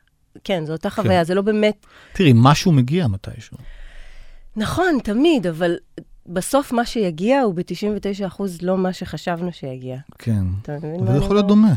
כן, 0.45 0.67
זו 0.67 0.73
אותה 0.73 0.91
חוויה, 0.91 1.25
זה 1.25 1.35
לא 1.35 1.43
באמת... 1.43 1.87
תראי, 2.13 2.33
משהו 2.35 2.73
מגיע 2.73 3.07
מתישהו. 3.07 3.57
נכון, 4.57 4.99
תמיד, 5.05 5.47
אבל 5.47 5.77
בסוף 6.27 6.73
מה 6.73 6.85
שיגיע 6.85 7.41
הוא 7.41 7.55
ב-99% 7.55 8.43
לא 8.63 8.79
מה 8.79 8.93
שחשבנו 8.93 9.53
שיגיע. 9.53 9.97
כן. 10.19 10.45
אתה 10.63 10.73
מבין 10.73 11.05
מה 11.05 11.11
אני 11.11 11.19
יכול 11.19 11.37
להיות? 11.37 11.47
דומה. 11.49 11.73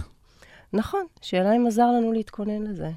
נכון, 0.73 1.05
שאלה 1.21 1.55
אם 1.55 1.67
עזר 1.67 1.85
לנו 1.97 2.13
להתכונן 2.13 2.61
לזה. 2.63 2.89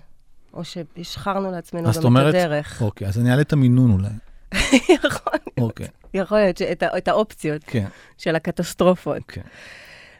או 0.54 0.62
שהשחרנו 0.64 1.50
לעצמנו 1.50 1.92
גם 1.92 2.04
אומרת- 2.04 2.34
את 2.34 2.40
הדרך. 2.40 2.82
אוקיי, 2.82 3.08
אז 3.08 3.18
אני 3.18 3.30
אעלה 3.30 3.42
את 3.42 3.52
המינון 3.52 3.90
אולי. 3.90 4.08
יכול 5.04 5.32
אוקיי, 5.60 5.88
יכול 6.14 6.38
להיות 6.38 6.62
את 6.96 7.08
האופציות 7.08 7.64
כן, 7.66 7.86
של 8.18 8.36
הקטסטרופות. 8.36 9.22
כן. 9.28 9.40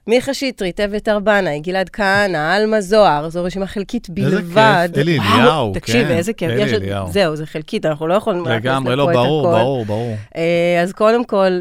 מיכה 0.07 0.35
שטרית, 0.35 0.81
אביתר 0.81 1.19
בנאי, 1.19 1.61
גלעד 1.61 1.89
כהנא, 1.89 2.55
עלמה 2.55 2.81
זוהר, 2.81 3.29
זו 3.29 3.45
רשימה 3.45 3.67
חלקית 3.67 4.09
איזה 4.17 4.37
בלבד. 4.37 4.89
כיף, 4.95 5.03
אלי 5.03 5.19
אליהו, 5.19 5.73
תקשיב, 5.75 6.09
כן, 6.09 6.17
איזה 6.17 6.33
כיף. 6.33 6.51
אלי 6.51 6.77
אליהו. 6.77 7.09
זהו, 7.13 7.37
זה 7.37 7.47
חלקית, 7.47 7.87
אנחנו 7.87 8.07
לא 8.07 8.15
יכולים 8.15 8.45
לגמרי, 8.45 8.97
לא, 8.97 9.13
ברור. 9.13 9.53
ברור, 9.53 9.85
ברור. 9.85 10.15
אה, 10.37 10.81
אז 10.83 10.93
קודם 10.93 11.25
כל, 11.25 11.61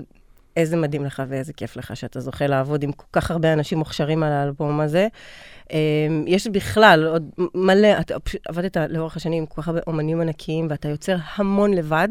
איזה 0.58 0.78
מדהים 0.78 1.06
לך 1.06 1.24
ואיזה 1.28 1.54
כיף 1.54 1.78
לך 1.78 1.96
שאתה 1.96 2.20
זוכה 2.20 2.48
לעבוד 2.48 2.84
עם 2.84 2.92
כל 2.92 3.06
כך 3.14 3.32
הרבה 3.32 3.54
אנשים 3.54 3.78
מוכשרים 3.78 4.24
על 4.24 4.32
האלבום 4.32 4.80
הזה. 4.80 5.08
אה, 5.72 5.78
יש 6.28 6.48
בכלל 6.48 7.08
עוד 7.08 7.30
מלא, 7.56 8.00
אתה 8.00 8.16
עבדת 8.48 8.78
לאורך 8.90 9.16
השנים 9.16 9.40
עם 9.40 9.46
כל 9.46 9.62
כך 9.62 9.68
הרבה 9.68 9.82
אומנים 9.88 10.22
ענקיים, 10.22 10.68
ואתה 10.70 10.90
יוצר 10.90 11.16
המון 11.36 11.74
לבד, 11.74 12.10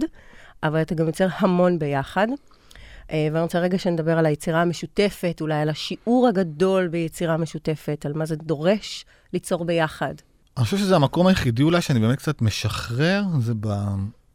אבל 0.62 0.80
אתה 0.80 0.94
גם 0.94 1.06
יוצר 1.06 1.26
המון 1.38 1.78
ביחד. 1.78 2.28
אה, 3.10 3.28
ואני 3.32 3.42
רוצה 3.42 3.58
רגע 3.58 3.78
שנדבר 3.78 4.18
על 4.18 4.26
היצירה 4.26 4.62
המשותפת, 4.62 5.38
אולי 5.40 5.54
על 5.54 5.68
השיעור 5.68 6.28
הגדול 6.28 6.88
ביצירה 6.88 7.36
משותפת, 7.36 8.06
על 8.06 8.12
מה 8.12 8.26
זה 8.26 8.36
דורש 8.36 9.04
ליצור 9.32 9.64
ביחד. 9.64 10.14
אני 10.56 10.64
חושב 10.64 10.76
שזה 10.76 10.96
המקום 10.96 11.26
היחידי 11.26 11.62
אולי 11.62 11.80
שאני 11.80 12.00
באמת 12.00 12.18
קצת 12.18 12.42
משחרר, 12.42 13.22
זה 13.40 13.52
ב... 13.60 13.66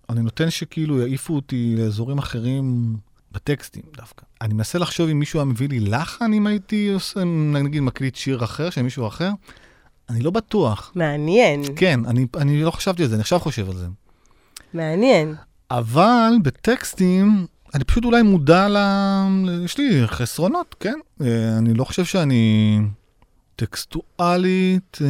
אני 0.10 0.22
נותן 0.22 0.50
שכאילו 0.50 1.00
יעיפו 1.00 1.36
אותי 1.36 1.76
לאזורים 1.78 2.18
אחרים 2.18 2.96
בטקסטים 3.32 3.84
דווקא. 3.98 4.26
אני 4.42 4.54
מנסה 4.54 4.80
לחשוב 4.80 5.10
אם 5.10 5.20
מישהו 5.20 5.40
היה 5.40 5.46
מביא 5.46 5.70
לי 5.70 5.80
לחן, 5.80 6.34
אם 6.34 6.48
הייתי 6.48 6.90
עושה, 6.94 7.24
נגיד, 7.64 7.82
מקליט 7.82 8.16
שיר 8.16 8.44
אחר 8.44 8.70
של 8.70 8.82
מישהו 8.82 9.08
אחר. 9.08 9.32
אני 10.10 10.22
לא 10.22 10.32
בטוח. 10.32 10.92
מעניין, 10.96 11.62
כן, 11.76 12.00
אני, 12.06 12.26
אני 12.38 12.64
לא 12.64 12.72
חשבתי 12.72 13.04
על 13.04 13.10
זה, 13.10 13.16
אני 13.16 13.22
עכשיו 13.22 13.40
חושב 13.40 13.70
על 13.70 13.76
זה. 13.76 13.88
מעניין. 14.74 15.36
אבל 15.72 16.32
בטקסטים, 16.44 17.48
אני 17.76 17.84
פשוט 17.84 18.06
אולי 18.06 18.22
מודע 18.22 18.68
ל... 18.70 18.78
יש 19.66 19.78
לי 19.78 20.08
חסרונות, 20.08 20.76
כן? 20.80 21.00
אה, 21.22 21.58
אני 21.58 21.74
לא 21.74 21.84
חושב 21.84 22.06
שאני 22.06 22.80
טקסטואלית, 23.56 24.98
אה, 25.02 25.08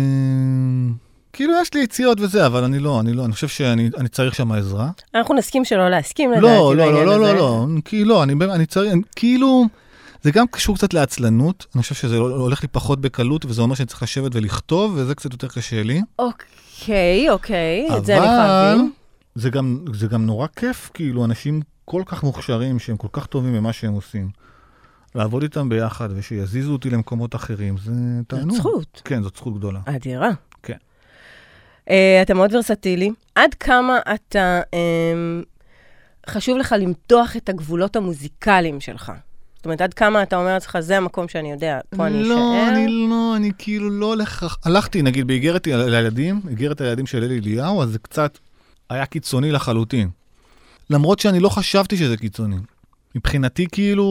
כאילו 1.33 1.53
יש 1.61 1.73
לי 1.73 1.83
יציאות 1.83 2.19
וזה, 2.21 2.45
אבל 2.45 2.63
אני 2.63 2.79
לא, 2.79 2.99
אני 2.99 3.13
לא, 3.13 3.25
אני 3.25 3.33
חושב 3.33 3.47
שאני 3.47 3.89
אני 3.97 4.09
צריך 4.09 4.35
שם 4.35 4.51
עזרה. 4.51 4.89
אנחנו 5.15 5.35
נסכים 5.35 5.65
שלא 5.65 5.89
להסכים 5.89 6.31
לדעתי 6.31 6.45
לא, 6.45 6.75
לא, 6.75 6.93
לא, 6.93 7.05
לא. 7.05 7.19
לא, 7.19 7.35
לא, 7.35 7.65
כי 7.85 8.05
לא, 8.05 8.23
אני, 8.23 8.33
אני 8.53 8.65
צריך, 8.65 8.93
כאילו, 9.15 9.65
זה 10.21 10.31
גם 10.31 10.47
קשור 10.47 10.75
קצת 10.75 10.93
לעצלנות, 10.93 11.65
אני 11.75 11.81
חושב 11.81 11.95
שזה 11.95 12.17
הולך 12.17 12.61
לי 12.61 12.67
פחות 12.67 13.01
בקלות, 13.01 13.45
וזה 13.45 13.61
אומר 13.61 13.75
שאני 13.75 13.87
צריך 13.87 14.03
לשבת 14.03 14.35
ולכתוב, 14.35 14.93
וזה 14.95 15.15
קצת 15.15 15.31
יותר 15.31 15.47
קשה 15.47 15.83
לי. 15.83 16.01
אוקיי, 16.19 17.29
אוקיי, 17.29 17.87
את 17.97 18.05
זה 18.05 18.17
אני 18.17 18.25
להבין. 18.25 18.91
זה 19.39 19.49
גם, 19.49 19.85
זה 19.93 20.07
גם 20.07 20.25
נורא 20.25 20.47
כיף, 20.55 20.91
כאילו, 20.93 21.25
אנשים 21.25 21.61
כל 21.85 22.03
כך 22.05 22.23
מוכשרים, 22.23 22.79
שהם 22.79 22.97
כל 22.97 23.07
כך 23.11 23.25
טובים 23.25 23.53
במה 23.53 23.73
שהם 23.73 23.93
עושים. 23.93 24.29
לעבוד 25.15 25.43
איתם 25.43 25.69
ביחד, 25.69 26.09
ושיזיזו 26.15 26.71
אותי 26.71 26.89
למקומות 26.89 27.35
אחרים, 27.35 27.77
זה 27.77 27.91
תענוג. 28.27 28.49
זאת 28.49 28.57
זכות. 28.57 29.01
כן, 29.05 29.23
זאת 29.23 29.35
זכות 29.35 29.57
גדולה. 29.57 29.79
אדירה. 29.85 30.29
כן. 30.63 30.77
Uh, 31.85 31.91
אתה 32.21 32.33
מאוד 32.33 32.53
ורסטילי. 32.55 33.11
עד 33.35 33.53
כמה 33.53 33.99
אתה, 34.15 34.61
um, 34.71 35.45
חשוב 36.29 36.57
לך 36.57 36.75
למתוח 36.79 37.37
את 37.37 37.49
הגבולות 37.49 37.95
המוזיקליים 37.95 38.79
שלך? 38.79 39.11
זאת 39.55 39.65
אומרת, 39.65 39.81
עד 39.81 39.93
כמה 39.93 40.23
אתה 40.23 40.35
אומר 40.35 40.53
לעצמך, 40.53 40.77
זה 40.79 40.97
המקום 40.97 41.27
שאני 41.27 41.51
יודע, 41.51 41.79
פה 41.89 42.07
אני 42.07 42.21
אשאר? 42.21 42.29
לא, 42.29 42.67
אני 42.69 42.87
לא, 43.09 43.33
אני 43.35 43.51
כאילו 43.57 43.89
לא 43.89 44.05
הולך... 44.05 44.57
הלכתי, 44.65 45.01
נגיד, 45.01 45.27
באיגרת 45.27 45.67
לילדים, 45.67 46.41
איגרת 46.49 46.81
הילדים 46.81 47.05
של 47.05 47.23
אלי 47.23 47.39
אליהו, 47.39 47.83
אז 47.83 47.89
זה 47.89 47.99
קצת 47.99 48.37
היה 48.89 49.05
קיצוני 49.05 49.51
לחלוטין. 49.51 50.09
למרות 50.89 51.19
שאני 51.19 51.39
לא 51.39 51.49
חשבתי 51.49 51.97
שזה 51.97 52.17
קיצוני. 52.17 52.57
מבחינתי, 53.15 53.67
כאילו, 53.71 54.05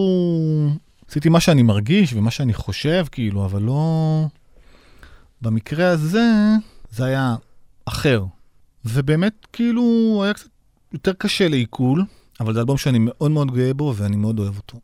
עשיתי 1.09 1.29
מה 1.29 1.41
שאני 1.41 1.62
מרגיש 1.62 2.12
ומה 2.12 2.31
שאני 2.31 2.55
חושב, 2.55 3.07
כאילו, 3.12 3.45
אבל 3.45 3.62
לא... 3.62 4.25
במקרה 5.43 5.88
הזה, 5.88 6.31
זה 6.91 7.05
היה 7.05 7.37
אחר. 7.85 8.25
ובאמת, 8.85 9.47
כאילו, 9.53 10.21
היה 10.25 10.35
קצת 10.35 10.49
יותר 10.93 11.12
קשה 11.12 11.49
לעיכול, 11.49 12.05
אבל 12.41 12.55
זה 12.55 12.61
אלבום 12.61 12.77
שאני 12.77 12.99
מאוד 13.01 13.31
מאוד 13.31 13.55
גאה 13.55 13.75
בו 13.75 13.95
ואני 13.97 14.17
מאוד 14.17 14.38
אוהב 14.38 14.57
אותו. 14.57 14.79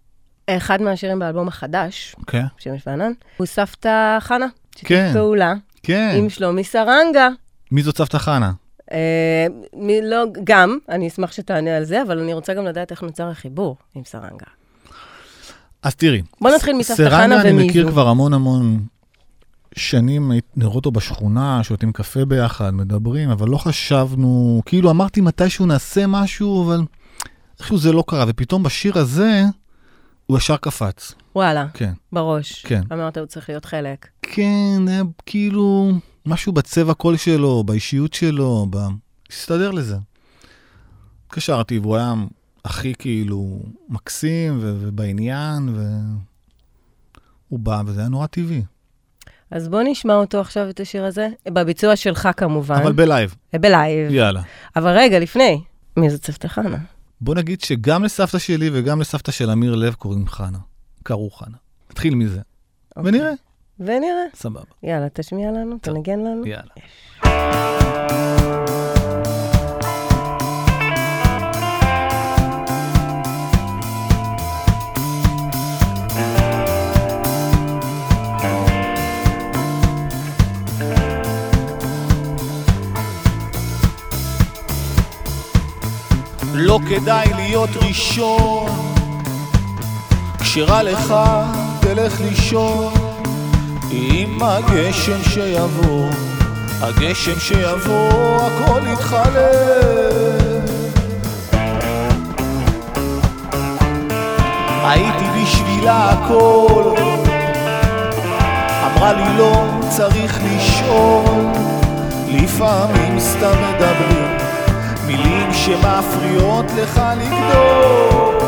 אחד 0.47 0.83
מהשירים 0.83 1.19
באלבום 1.19 1.49
החדש, 1.49 2.17
כן? 2.27 2.45
שמש 2.59 2.83
וענן, 2.87 3.13
הוא 3.37 3.47
סבתא 3.47 4.19
חנה. 4.21 4.47
שיתוף 4.77 4.89
כן. 4.89 5.11
פעולה 5.13 5.55
כן. 5.83 6.15
עם 6.19 6.31
שלומי 6.31 6.65
סרנגה. 6.65 7.29
מי 7.71 7.83
זאת 7.83 7.97
סבתא 7.97 8.19
חנה? 8.19 8.53
מי 9.77 10.01
לא, 10.03 10.25
גם, 10.45 10.79
אני 10.89 11.09
אשמח 11.09 11.33
שתענה 11.33 11.77
על 11.77 11.85
זה, 11.85 12.03
אבל 12.03 12.19
אני 12.19 12.35
רוצה 12.35 12.55
גם 12.55 12.65
לדעת 12.65 12.91
איך 12.91 13.03
נוצר 13.03 13.29
החיבור 13.29 13.77
עם 13.95 14.03
סרנגה. 14.05 14.47
אז 15.83 15.95
תראי. 15.95 16.23
בוא 16.41 16.51
נתחיל 16.51 16.77
מסבתא 16.77 16.97
סרנגה 16.97 17.17
חנה 17.17 17.41
אני 17.41 17.51
ומי 17.51 17.67
מכיר 17.67 17.87
זו. 17.87 17.93
כבר 17.93 18.09
המון 18.09 18.33
המון 18.33 18.81
שנים, 19.77 20.33
נראה 20.57 20.73
אותו 20.73 20.91
בשכונה, 20.91 21.63
שותים 21.63 21.93
קפה 21.93 22.25
ביחד, 22.25 22.71
מדברים, 22.71 23.31
אבל 23.31 23.49
לא 23.49 23.57
חשבנו, 23.57 24.63
כאילו 24.67 24.91
אמרתי 24.91 25.21
מתישהו 25.21 25.67
נעשה 25.67 26.07
משהו, 26.07 26.65
אבל 26.65 26.81
איכשהו 27.59 27.79
זה 27.79 27.93
לא 27.93 28.05
קרה, 28.07 28.25
ופתאום 28.29 28.63
בשיר 28.63 28.99
הזה, 28.99 29.43
הוא 30.27 30.39
ישר 30.39 30.57
קפץ. 30.57 31.15
וואלה, 31.35 31.67
כן, 31.75 31.93
בראש. 32.13 32.63
כן. 32.67 32.81
אמרת, 32.93 33.17
הוא 33.17 33.27
צריך 33.27 33.49
להיות 33.49 33.65
חלק. 33.65 34.09
כן, 34.23 34.89
היה 34.89 35.03
כאילו 35.27 35.93
משהו 36.27 36.53
בצבע 36.53 36.95
קול 36.95 37.17
שלו, 37.17 37.65
באישיות 37.65 38.15
שלו, 38.15 38.67
ב... 38.71 38.77
הסתדר 39.31 39.71
לזה. 39.71 39.97
התקשרתי, 41.27 41.79
והוא 41.79 41.97
היה 41.97 42.15
הכי 42.65 42.95
כאילו 42.99 43.61
מקסים 43.89 44.59
ו- 44.61 44.77
ובעניין, 44.81 45.69
והוא 47.49 47.61
בא, 47.61 47.83
וזה 47.87 48.01
היה 48.01 48.09
נורא 48.09 48.27
טבעי. 48.27 48.63
אז 49.51 49.69
בוא 49.69 49.83
נשמע 49.85 50.15
אותו 50.15 50.41
עכשיו, 50.41 50.71
את 50.71 50.81
השיר 50.81 51.05
הזה, 51.05 51.29
בביצוע 51.49 51.97
שלך 51.97 52.29
כמובן. 52.37 52.75
אבל 52.75 52.93
בלייב, 52.93 53.35
בלייב. 53.55 54.13
יאללה. 54.13 54.43
אבל 54.77 54.91
רגע, 54.97 55.19
לפני, 55.19 55.61
מי 55.97 56.11
זאת 56.11 56.25
סבתא 56.25 56.49
חנה? 56.49 56.79
בוא 57.21 57.35
נגיד 57.35 57.61
שגם 57.61 58.05
לסבתא 58.05 58.39
שלי 58.39 58.71
וגם 58.73 59.01
לסבתא 59.01 59.33
של 59.33 59.51
אמיר 59.51 59.75
לב 59.75 59.95
קוראים 59.95 60.29
חנה. 60.29 60.59
קראו 61.05 61.31
חנה. 61.31 61.57
נתחיל 61.91 62.15
מזה, 62.15 62.41
אוקיי. 62.97 63.09
ונראה, 63.09 63.33
ונראה. 63.81 64.25
סבבה. 64.35 64.61
יאללה, 64.83 65.09
תשמיע 65.13 65.51
לנו, 65.51 65.79
טוב. 65.79 65.95
תנגן 65.95 66.21
לנו. 66.21 66.47
יאללה. 66.47 66.75
לא 86.55 86.79
כדאי 86.89 87.33
להיות 87.35 87.71
ראשון 87.77 88.94
כשרע 90.55 90.83
לך 90.83 91.15
תלך 91.81 92.21
לישון. 92.21 92.93
עם 93.91 94.43
הגשם 94.43 95.23
שיבוא 95.23 96.09
הגשם 96.81 97.41
שיבוא 97.41 98.37
הכל 98.37 98.81
יתחלף 98.93 99.35
הייתי 104.85 105.25
בשבילה 105.43 106.11
הכל. 106.11 106.95
אמרה 108.87 109.13
לי 109.13 109.39
לא 109.39 109.65
צריך 109.89 110.41
לשאול 110.45 111.45
לפעמים 112.29 113.21
סתם 113.21 113.57
מדברים 113.71 114.37
מילים 115.07 115.53
שמפריעות 115.53 116.67
לך 116.77 117.01
לגדול 117.17 118.44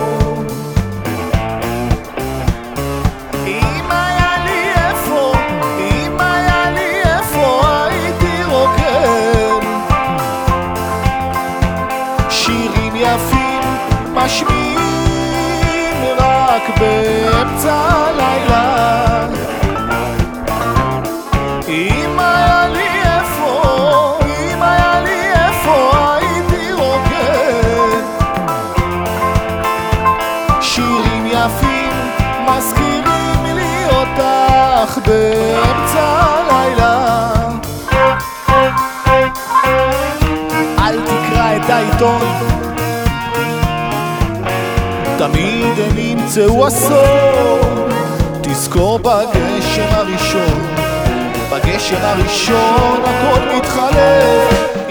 הלילה. 17.72 19.26
אם 21.68 22.18
היה 22.18 22.68
לי 22.68 23.02
איפה, 23.02 24.18
אם 24.26 24.62
היה 24.62 25.00
לי 25.00 25.32
איפה 25.32 25.92
הייתי 26.14 26.72
רוקד. 26.72 28.02
שירים 30.60 31.26
יפים 31.26 31.92
מזכירים 32.46 33.56
לי 33.56 33.84
אותך 33.84 34.98
באמצע 35.06 36.22
הלילה. 36.22 37.16
אל 40.78 41.00
תקרא 41.00 41.56
את 41.56 41.70
העיתון 41.70 42.45
תמיד 45.32 45.78
הם 45.78 45.98
ימצאו 45.98 46.68
אסון. 46.68 47.88
תזכור 48.42 48.98
בגשם 48.98 49.86
הראשון 49.90 50.74
בגשם 51.52 51.96
הראשון 52.00 53.00
הכל 53.04 53.56
מתחלף 53.56 54.85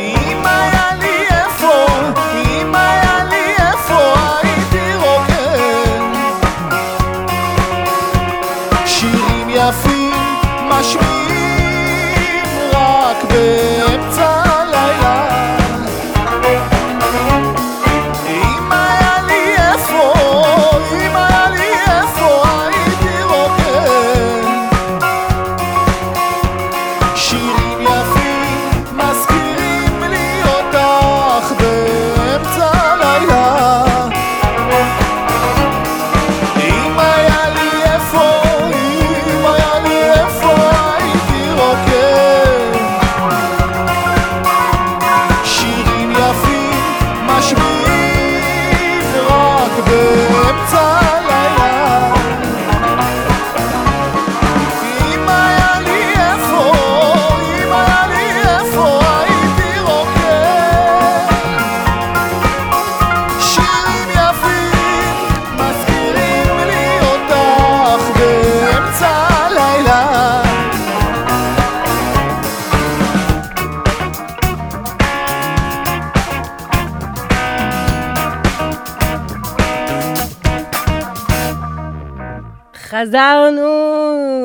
חזרנו! 83.05 83.69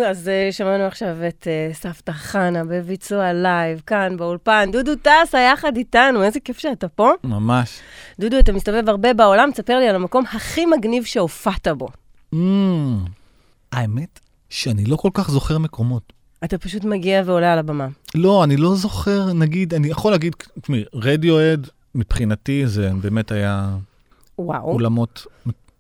אז 0.07 0.29
uh, 0.29 0.53
שמענו 0.55 0.85
עכשיו 0.85 1.17
את 1.29 1.47
uh, 1.47 1.75
סבתא 1.75 2.13
חנה 2.13 2.65
בביצוע 2.65 3.33
לייב, 3.33 3.83
כאן 3.87 4.17
באולפן. 4.17 4.69
דודו 4.73 4.93
טסה 5.03 5.39
יחד 5.39 5.77
איתנו, 5.77 6.23
איזה 6.23 6.41
כיף 6.41 6.59
שאתה 6.59 6.89
פה. 6.89 7.11
ממש. 7.25 7.81
דודו, 8.19 8.39
אתה 8.39 8.53
מסתובב 8.53 8.89
הרבה 8.89 9.15
בעולם, 9.15 9.51
תספר 9.53 9.79
לי 9.79 9.89
על 9.89 9.95
המקום 9.97 10.25
הכי 10.33 10.67
מגניב 10.67 11.05
שהופעת 11.05 11.69
בו. 11.69 11.89
Mm, 12.35 12.39
האמת 13.73 14.21
שאני 14.51 14.85
לא 14.85 14.97
כל 14.97 15.11
כך 15.15 15.31
זוכר 15.31 15.59
מקומות. 15.59 16.13
אתה 16.45 16.59
פשוט 16.59 16.85
מגיע 16.85 17.23
ועולה 17.27 17.53
על 17.53 17.59
הבמה. 17.59 17.89
לא, 18.15 18.45
אני 18.45 18.57
לא 18.57 18.75
זוכר, 18.75 19.33
נגיד, 19.33 19.75
אני 19.75 19.89
יכול 19.89 20.13
להגיד, 20.13 20.37
תשמעי, 20.61 20.85
רדיואד, 20.95 21.69
מבחינתי 21.95 22.67
זה 22.67 22.91
באמת 23.01 23.33
היה 23.33 23.71
וואו. 24.39 24.73
אולמות 24.73 25.27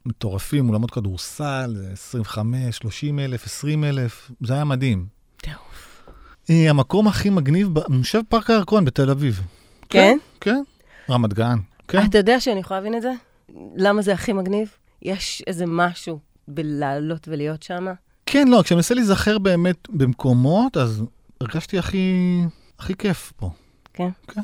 מטורפים, 0.07 0.69
אולמות 0.69 0.91
כדורסל, 0.91 1.77
25, 1.93 2.77
30 2.77 3.19
אלף, 3.19 3.45
20 3.47 3.85
אלף, 3.85 4.31
זה 4.41 4.55
היה 4.55 4.65
מדהים. 4.65 5.07
טירוף. 5.37 6.03
אה, 6.51 6.71
המקום 6.71 7.09
הכי 7.09 7.31
מגניב, 7.31 7.69
ב- 7.75 7.79
אני 7.79 8.03
חושב 8.03 8.21
פארק 8.29 8.51
הירקון 8.51 8.85
בתל 8.85 9.11
אביב. 9.11 9.41
כן? 9.89 10.19
כן, 10.41 10.63
רמת 11.11 11.35
גן, 11.35 11.59
כן. 11.89 12.05
אתה 12.05 12.19
יודע 12.19 12.41
שאני 12.41 12.61
יכולה 12.61 12.81
להבין 12.81 12.95
את 12.95 13.03
זה? 13.03 13.13
למה 13.77 14.03
זה 14.03 14.13
הכי 14.13 14.33
מגניב? 14.33 14.69
יש 15.03 15.43
איזה 15.47 15.65
משהו 15.67 16.19
בלעלות 16.49 17.29
ולהיות 17.29 17.63
שם? 17.63 17.87
כן, 18.27 18.49
לא, 18.49 18.63
כשאני 18.65 18.77
מנסה 18.77 18.95
להיזכר 18.95 19.39
באמת 19.39 19.89
במקומות, 19.91 20.77
אז 20.77 21.03
הרגשתי 21.41 21.79
הכי, 21.79 22.41
הכי 22.79 22.95
כיף 22.95 23.33
פה. 23.37 23.51
כן. 23.93 24.09
כן. 24.29 24.41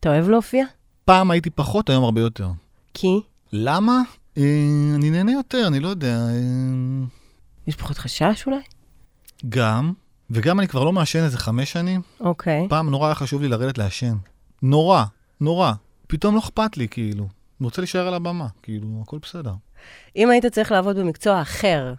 אתה 0.00 0.08
אוהב 0.08 0.28
להופיע? 0.28 0.64
פעם 1.04 1.30
הייתי 1.30 1.50
פחות, 1.50 1.90
היום 1.90 2.04
הרבה 2.04 2.20
יותר. 2.20 2.48
כי 2.94 3.20
למה? 3.52 4.00
אה, 4.38 4.92
אני 4.94 5.10
נהנה 5.10 5.32
יותר, 5.32 5.64
אני 5.66 5.80
לא 5.80 5.88
יודע. 5.88 6.16
אה, 6.16 7.06
יש 7.66 7.76
פחות 7.76 7.98
חשש 7.98 8.46
אולי? 8.46 8.60
גם, 9.48 9.92
וגם 10.30 10.60
אני 10.60 10.68
כבר 10.68 10.84
לא 10.84 10.92
מעשן 10.92 11.18
איזה 11.24 11.38
חמש 11.38 11.72
שנים. 11.72 12.00
אוקיי. 12.20 12.66
פעם 12.68 12.90
נורא 12.90 13.06
היה 13.06 13.14
חשוב 13.14 13.42
לי 13.42 13.48
לרדת 13.48 13.78
לעשן. 13.78 14.14
נורא, 14.62 15.04
נורא. 15.40 15.72
פתאום 16.06 16.34
לא 16.34 16.40
אכפת 16.40 16.76
לי, 16.76 16.88
כאילו. 16.88 17.24
אני 17.24 17.64
רוצה 17.64 17.82
להישאר 17.82 18.06
על 18.08 18.14
הבמה, 18.14 18.46
כאילו, 18.62 18.86
הכל 19.02 19.18
בסדר. 19.22 19.52
אם 20.16 20.30
היית 20.30 20.46
צריך 20.46 20.72
לעבוד 20.72 20.96
במקצוע 20.98 21.42
אחר, 21.42 21.94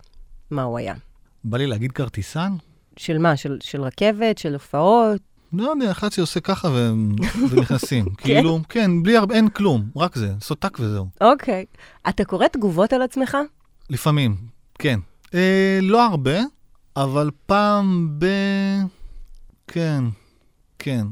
מה 0.51 0.63
הוא 0.63 0.77
היה? 0.77 0.95
בא 1.43 1.57
לי 1.57 1.67
להגיד 1.67 1.91
כרטיסן? 1.91 2.53
של 2.97 3.17
מה? 3.17 3.37
של, 3.37 3.57
של 3.61 3.81
רכבת? 3.81 4.37
של 4.37 4.53
הופעות? 4.53 5.21
לא 5.53 5.69
יודע, 5.71 5.91
אחד 5.91 6.11
שעושה 6.11 6.39
ככה 6.39 6.67
ו... 6.67 6.91
ונכנסים. 7.49 8.05
כאילו, 8.17 8.59
כן, 8.69 9.03
בלי 9.03 9.17
הרבה, 9.17 9.35
אין 9.35 9.49
כלום, 9.49 9.89
רק 9.95 10.15
זה, 10.15 10.33
סוטק 10.41 10.79
וזהו. 10.79 11.07
אוקיי. 11.21 11.65
אתה 12.09 12.25
קורא 12.25 12.47
תגובות 12.47 12.93
על 12.93 13.01
עצמך? 13.01 13.37
לפעמים, 13.89 14.35
כן. 14.79 14.99
אה, 15.33 15.79
לא 15.81 16.05
הרבה, 16.05 16.39
אבל 16.95 17.29
פעם 17.45 18.15
ב... 18.19 18.25
כן, 19.67 20.03
כן. 20.79 21.05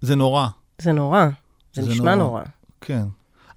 זה 0.00 0.16
נורא, 0.16 0.46
זה 0.78 0.92
נורא. 0.92 1.26
זה, 1.74 1.82
זה 1.82 1.90
נשמע 1.90 2.14
נורא. 2.14 2.28
נורא. 2.28 2.42
כן. 2.80 3.02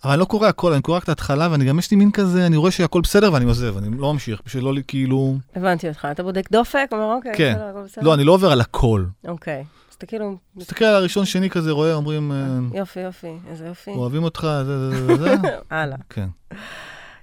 אבל 0.04 0.12
אני 0.12 0.20
לא 0.20 0.26
קורא 0.26 0.48
הכל, 0.48 0.74
אני 0.74 0.82
קורא 0.82 0.98
רק 0.98 1.04
את 1.04 1.10
ההתחלה, 1.10 1.48
ואני 1.52 1.66
גם 1.66 1.80
יש 1.80 1.92
לי 1.92 1.98
מין 1.98 2.12
כזה, 2.12 2.46
אני 2.46 2.58
רואה 2.58 2.72
שהכל 2.72 3.02
בסדר 3.02 3.34
ואני 3.34 3.46
עוזב, 3.46 3.78
אני 3.78 3.98
לא 3.98 4.14
ממשיך, 4.14 4.42
בשביל 4.46 4.64
לא 4.64 4.74
כאילו... 4.88 5.38
הבנתי 5.56 5.90
אותך. 5.90 6.08
אתה 6.12 6.24
בודק 6.24 6.52
דופק? 6.52 6.88
אומר, 6.92 7.16
אוקיי, 7.16 7.32
כן. 7.36 7.54
בסדר, 7.54 7.70
הכל 7.70 7.84
בסדר. 7.84 8.06
לא, 8.06 8.14
אני 8.14 8.24
לא 8.24 8.32
עובר 8.32 8.52
על 8.52 8.62
הכל. 8.62 9.06
אוקיי. 9.28 9.66
אז 9.89 9.89
אתה 10.00 10.08
כאילו, 10.08 10.38
מסתכל 10.56 10.86
על 10.86 10.96
הראשון, 10.96 11.26
שני 11.26 11.50
כזה, 11.50 11.72
רואה, 11.72 11.94
אומרים, 11.94 12.32
אה, 12.32 12.78
יופי, 12.78 13.00
יופי, 13.00 13.34
איזה 13.48 13.68
יופי. 13.68 13.92
אוהבים 13.92 14.24
אותך, 14.24 14.48
זה, 14.66 14.92
זה, 14.92 15.06
זה, 15.06 15.16
זה. 15.18 15.36
הלאה. 15.70 15.98
כן. 16.10 16.28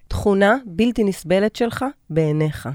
תכונה 0.09 0.57
בלתי 0.67 1.05
נסבלת 1.05 1.57
שלך 1.57 1.85
בעיניך. 2.11 2.69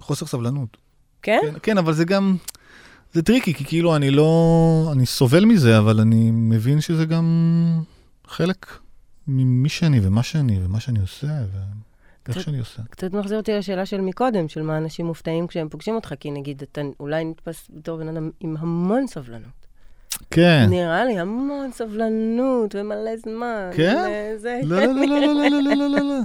חוסר 0.00 0.26
סבלנות. 0.26 0.76
כן? 1.22 1.40
כן, 1.42 1.54
כן, 1.62 1.78
אבל 1.78 1.92
זה 1.92 2.04
גם, 2.04 2.36
זה 3.12 3.22
טריקי, 3.22 3.54
כי 3.54 3.64
כאילו 3.64 3.96
אני 3.96 4.10
לא, 4.10 4.90
אני 4.92 5.06
סובל 5.06 5.44
מזה, 5.44 5.78
אבל 5.78 6.00
אני 6.00 6.30
מבין 6.30 6.80
שזה 6.80 7.04
גם 7.04 7.26
חלק 8.26 8.66
ממי 9.26 9.68
שאני 9.68 10.00
ומה 10.02 10.22
שאני 10.22 10.60
ומה 10.64 10.80
שאני 10.80 11.00
עושה 11.00 11.26
איך 12.30 12.36
קצת, 12.38 12.44
שאני 12.44 12.58
עושה. 12.58 12.82
קצת 12.90 13.12
מחזיר 13.12 13.38
אותי 13.38 13.52
לשאלה 13.52 13.86
של 13.86 14.00
מקודם, 14.00 14.48
של 14.48 14.62
מה 14.62 14.78
אנשים 14.78 15.06
מופתעים 15.06 15.46
כשהם 15.46 15.68
פוגשים 15.68 15.94
אותך, 15.94 16.14
כי 16.20 16.30
נגיד, 16.30 16.62
אתה 16.62 16.80
אולי 17.00 17.24
נתפס 17.24 17.70
בתור 17.70 17.98
בן 17.98 18.08
אדם 18.08 18.30
עם 18.40 18.56
המון 18.58 19.06
סבלנות. 19.06 19.60
כן. 20.30 20.66
נראה 20.70 21.04
לי 21.04 21.18
המון 21.18 21.72
סבלנות 21.72 22.74
ומלא 22.74 23.16
זמן. 23.16 23.70
כן? 23.76 24.34
זה... 24.36 24.60
לא, 24.64 24.84
לא, 24.84 24.92
לא, 25.06 25.20
לא, 25.20 25.48
לא, 25.50 25.60
לא, 25.60 25.86
לא, 25.86 26.00
לא. 26.00 26.20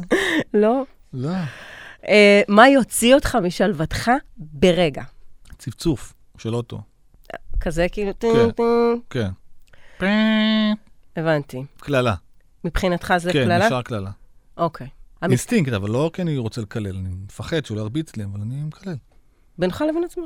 לא? 0.54 0.84
לא. 1.14 1.36
Uh, 2.04 2.08
מה 2.56 2.70
יוציא 2.70 3.16
אותך 3.16 3.38
משלוותך 3.44 4.12
ברגע? 4.38 5.04
צפצוף 5.58 6.14
של 6.38 6.56
אוטו. 6.56 6.82
כזה 7.60 7.88
כאילו... 7.92 8.12
כן. 9.10 9.30
כן. 10.00 10.74
הבנתי. 11.16 11.64
קללה. 11.78 12.16
מבחינתך 12.64 13.14
זה 13.18 13.34
כן, 13.34 13.44
קללה? 13.44 13.60
כן, 13.60 13.66
נשאר 13.66 13.82
קללה. 13.82 14.12
אוקיי. 14.58 14.88
אינסטינקט, 15.22 15.74
אבל 15.74 15.90
לא 15.90 16.10
כי 16.14 16.22
אני 16.22 16.38
רוצה 16.38 16.62
לקלל, 16.62 16.96
אני 16.96 17.10
מפחד 17.26 17.66
שהוא 17.66 17.78
לא 17.78 17.82
ירביץ 17.82 18.16
לי, 18.16 18.24
אבל 18.24 18.42
אני 18.42 18.64
מקלל. 18.64 18.96
בינך 19.58 19.84
לבין 19.90 20.04
עצמך. 20.04 20.26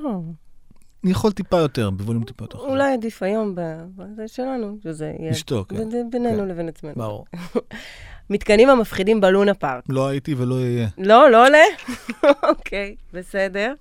אני 1.04 1.12
יכול 1.12 1.32
טיפה 1.32 1.58
יותר, 1.58 1.90
בווליום 1.90 2.24
טיפה 2.24 2.44
יותר. 2.44 2.58
אולי 2.58 2.94
עדיף 2.94 3.24
היום 3.24 3.56
בזה 3.96 4.28
שלנו, 4.28 4.78
שזה 4.84 5.14
יהיה... 5.20 5.32
לשתוק, 5.32 5.74
כן. 5.74 5.90
זה 5.92 6.02
בינינו 6.12 6.38
כן. 6.38 6.48
לבין 6.48 6.70
עצמנו. 6.70 6.94
ברור. 6.96 7.26
מתקנים 8.30 8.70
המפחידים 8.70 9.22
בלונה 9.22 9.54
פארק. 9.54 9.84
לא 9.90 10.08
הייתי 10.08 10.34
ולא 10.34 10.56
אהיה. 10.56 10.88
לא, 10.98 11.32
לא 11.32 11.48
עולה? 11.48 11.64
אוקיי, 12.50 12.96
בסדר. 13.14 13.74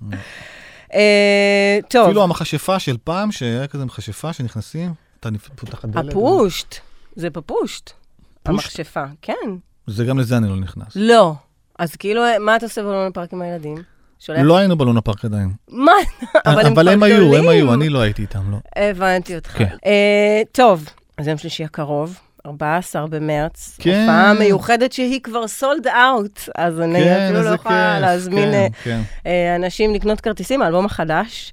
אה, 0.95 1.79
טוב, 1.91 2.05
אפילו 2.07 2.23
המכשפה 2.23 2.79
של 2.79 2.97
פעם, 3.05 3.33
שהיה 3.33 3.67
כזה 3.67 3.85
מכשפה 3.85 4.33
שנכנסים, 4.33 4.93
אתה 5.21 5.29
פותח 5.55 5.85
הדלת. 5.85 6.09
הפושט. 6.09 6.75
זה 7.17 7.31
בפושט. 7.31 7.91
פושט? 8.43 8.49
המכשפה, 8.49 9.05
כן. 9.23 9.35
זה 9.89 10.05
גם 10.05 10.19
לזה 10.19 10.37
אני 10.37 10.49
לא 10.49 10.57
נכנס. 10.57 10.87
לא. 10.95 11.35
אז 11.79 11.97
כאילו, 11.97 12.23
מה 12.41 12.57
אתה 12.57 12.67
עושה 12.67 12.83
בלונה 12.83 13.11
פארק 13.11 13.33
עם 13.33 13.43
הילדים? 13.43 13.77
שולח? 14.21 14.41
לא 14.43 14.57
היינו 14.57 14.79
בלונה 14.79 15.01
פארק 15.01 15.25
עדיין. 15.25 15.53
מה? 15.69 15.93
אבל 16.47 16.67
הם 16.67 16.73
כבר 16.73 16.81
אבל 16.81 16.89
הם 16.89 17.03
היו, 17.03 17.17
הם 17.17 17.23
גדולים. 17.31 17.49
היו, 17.49 17.75
אני 17.75 17.89
לא 17.89 18.01
הייתי 18.01 18.23
איתם, 18.23 18.51
לא. 18.51 18.57
הבנתי 18.77 19.37
אותך. 19.37 19.51
כן. 19.59 19.77
אה, 19.87 20.43
טוב, 20.53 20.89
אז 21.19 21.29
יום 21.29 21.39
שלישי 21.39 21.65
הקרוב, 21.65 22.19
14 22.47 23.07
במרץ, 23.07 23.77
כן. 23.81 24.01
הופעה 24.01 24.35
מיוחדת 24.35 24.93
שהיא 24.93 25.21
כבר 25.21 25.49
סולד 25.49 25.87
אאוט, 25.87 26.41
אז 26.55 26.81
אני 26.81 27.05
כן, 27.05 27.25
אפילו 27.25 27.43
לא 27.43 27.55
יכולה 27.55 27.95
כיף, 27.95 28.01
להזמין 28.01 28.51
כן, 28.51 28.55
אה, 28.55 28.67
כן. 28.85 29.01
אה, 29.27 29.57
אנשים 29.57 29.95
לקנות 29.95 30.21
כרטיסים, 30.21 30.63
האלבום 30.63 30.87
החדש. 30.87 31.53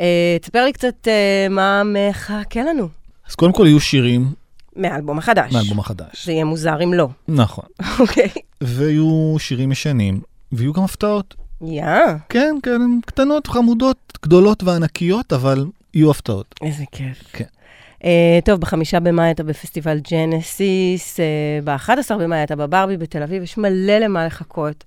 אה, 0.00 0.36
תספר 0.40 0.64
לי 0.64 0.72
קצת 0.72 1.08
אה, 1.08 1.46
מה 1.50 1.82
מחכה 1.84 2.60
לנו 2.60 2.88
אז 3.28 3.34
קודם 3.34 3.52
כל 3.52 3.66
יהיו 3.66 3.80
שירים 3.80 4.32
מהאלבום 4.78 5.18
החדש. 5.18 5.52
מהאלבום 5.52 5.78
החדש. 5.78 6.26
זה 6.26 6.32
יהיה 6.32 6.44
מוזר 6.44 6.82
אם 6.84 6.94
לא, 6.94 7.08
נכון. 7.28 7.64
אוקיי. 8.00 8.28
ויהיו 8.62 9.36
שירים 9.38 9.72
ישנים, 9.72 10.20
ויהיו 10.52 10.72
גם 10.72 10.84
הפתעות. 10.84 11.34
יא, 11.62 11.84
כן, 12.28 12.56
כן, 12.62 12.70
הן 12.70 12.98
קטנות, 13.06 13.46
חמודות, 13.46 14.18
גדולות 14.22 14.62
וענקיות, 14.62 15.32
אבל 15.32 15.66
יהיו 15.94 16.10
הפתעות. 16.10 16.54
איזה 16.62 16.84
כיף. 16.92 17.22
כן. 17.32 17.44
Uh, 17.98 18.04
טוב, 18.44 18.60
בחמישה 18.60 19.00
במאי 19.00 19.30
אתה 19.30 19.42
בפסטיבל 19.42 19.98
ג'נסיס, 20.10 21.16
uh, 21.16 21.64
ב-11 21.64 22.14
במאי 22.18 22.42
אתה 22.42 22.56
בברבי 22.56 22.96
בתל 22.96 23.22
אביב, 23.22 23.42
יש 23.42 23.58
מלא 23.58 23.98
למה 23.98 24.26
לחכות. 24.26 24.84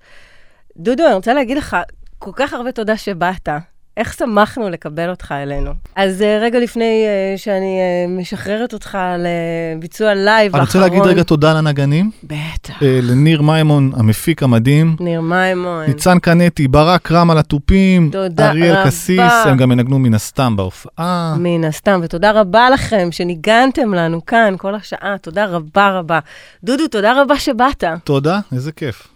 דודו, 0.78 1.06
אני 1.06 1.14
רוצה 1.14 1.34
להגיד 1.34 1.58
לך, 1.58 1.78
כל 2.20 2.32
כך 2.36 2.54
הרבה 2.54 2.72
תודה 2.72 2.98
שבאת. 2.98 3.50
איך 3.98 4.14
שמחנו 4.14 4.70
לקבל 4.70 5.10
אותך 5.10 5.32
אלינו. 5.32 5.72
אז 5.96 6.22
uh, 6.22 6.24
רגע 6.42 6.60
לפני 6.60 7.06
uh, 7.06 7.38
שאני 7.38 7.80
uh, 7.80 8.20
משחררת 8.22 8.74
אותך 8.74 8.98
לביצוע 9.18 10.14
לייב 10.14 10.56
אני 10.56 10.62
רוצה 10.66 10.80
האחרון... 10.80 10.98
להגיד 11.00 11.12
רגע 11.12 11.24
תודה 11.24 11.54
לנגנים, 11.54 12.12
בטח. 12.24 12.84
אה, 12.84 13.00
לניר 13.02 13.42
מימון, 13.42 13.92
המפיק 13.96 14.44
המדהים, 14.44 14.96
ניר 15.00 15.22
מימון. 15.22 15.86
ניצן 15.88 16.20
קנטי, 16.20 16.68
ברק 16.68 17.12
רם 17.12 17.32
על 17.32 17.38
התופים, 17.38 18.10
תודה 18.12 18.50
אריאל 18.50 18.76
רבה. 18.76 18.86
קסיס, 18.86 19.32
הם 19.46 19.58
גם 19.58 19.72
ינגנו 19.72 20.00
מן 20.00 20.14
הסתם 20.14 20.56
בהופעה. 20.56 21.36
מן 21.40 21.64
הסתם, 21.64 22.00
ותודה 22.04 22.32
רבה 22.32 22.70
לכם 22.70 23.08
שניגנתם 23.12 23.94
לנו 23.94 24.26
כאן 24.26 24.56
כל 24.58 24.76
השעה, 24.76 25.16
תודה 25.22 25.46
רבה 25.46 25.90
רבה. 26.00 26.20
דודו, 26.64 26.88
תודה 26.88 27.22
רבה 27.22 27.40
שבאת. 27.40 27.84
תודה, 28.04 28.40
איזה 28.52 28.72
כיף. 28.72 29.08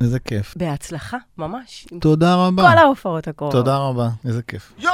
איזה 0.00 0.18
כיף. 0.18 0.54
בהצלחה, 0.56 1.16
ממש. 1.38 1.86
תודה 2.00 2.34
רבה. 2.34 2.62
כל 2.72 2.78
ההופעות 2.78 3.28
הקרובות. 3.28 3.52
תודה 3.54 3.76
רבה, 3.76 4.08
איזה 4.24 4.42
כיף. 4.42 4.72
יו! 4.78 4.90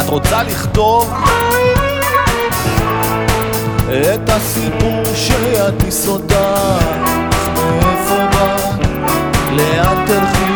את 0.00 0.08
רוצה 0.08 0.42
לכתוב 0.42 1.14
את 3.92 4.28
הסיפור 4.28 5.02
שיטיס 5.14 6.08
אותך 6.08 7.01
לאט 9.52 9.98
תלכי 10.06 10.52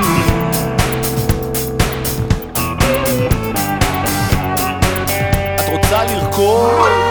את 5.57 5.69
רוצה 5.69 6.05
לרקוד? 6.05 7.06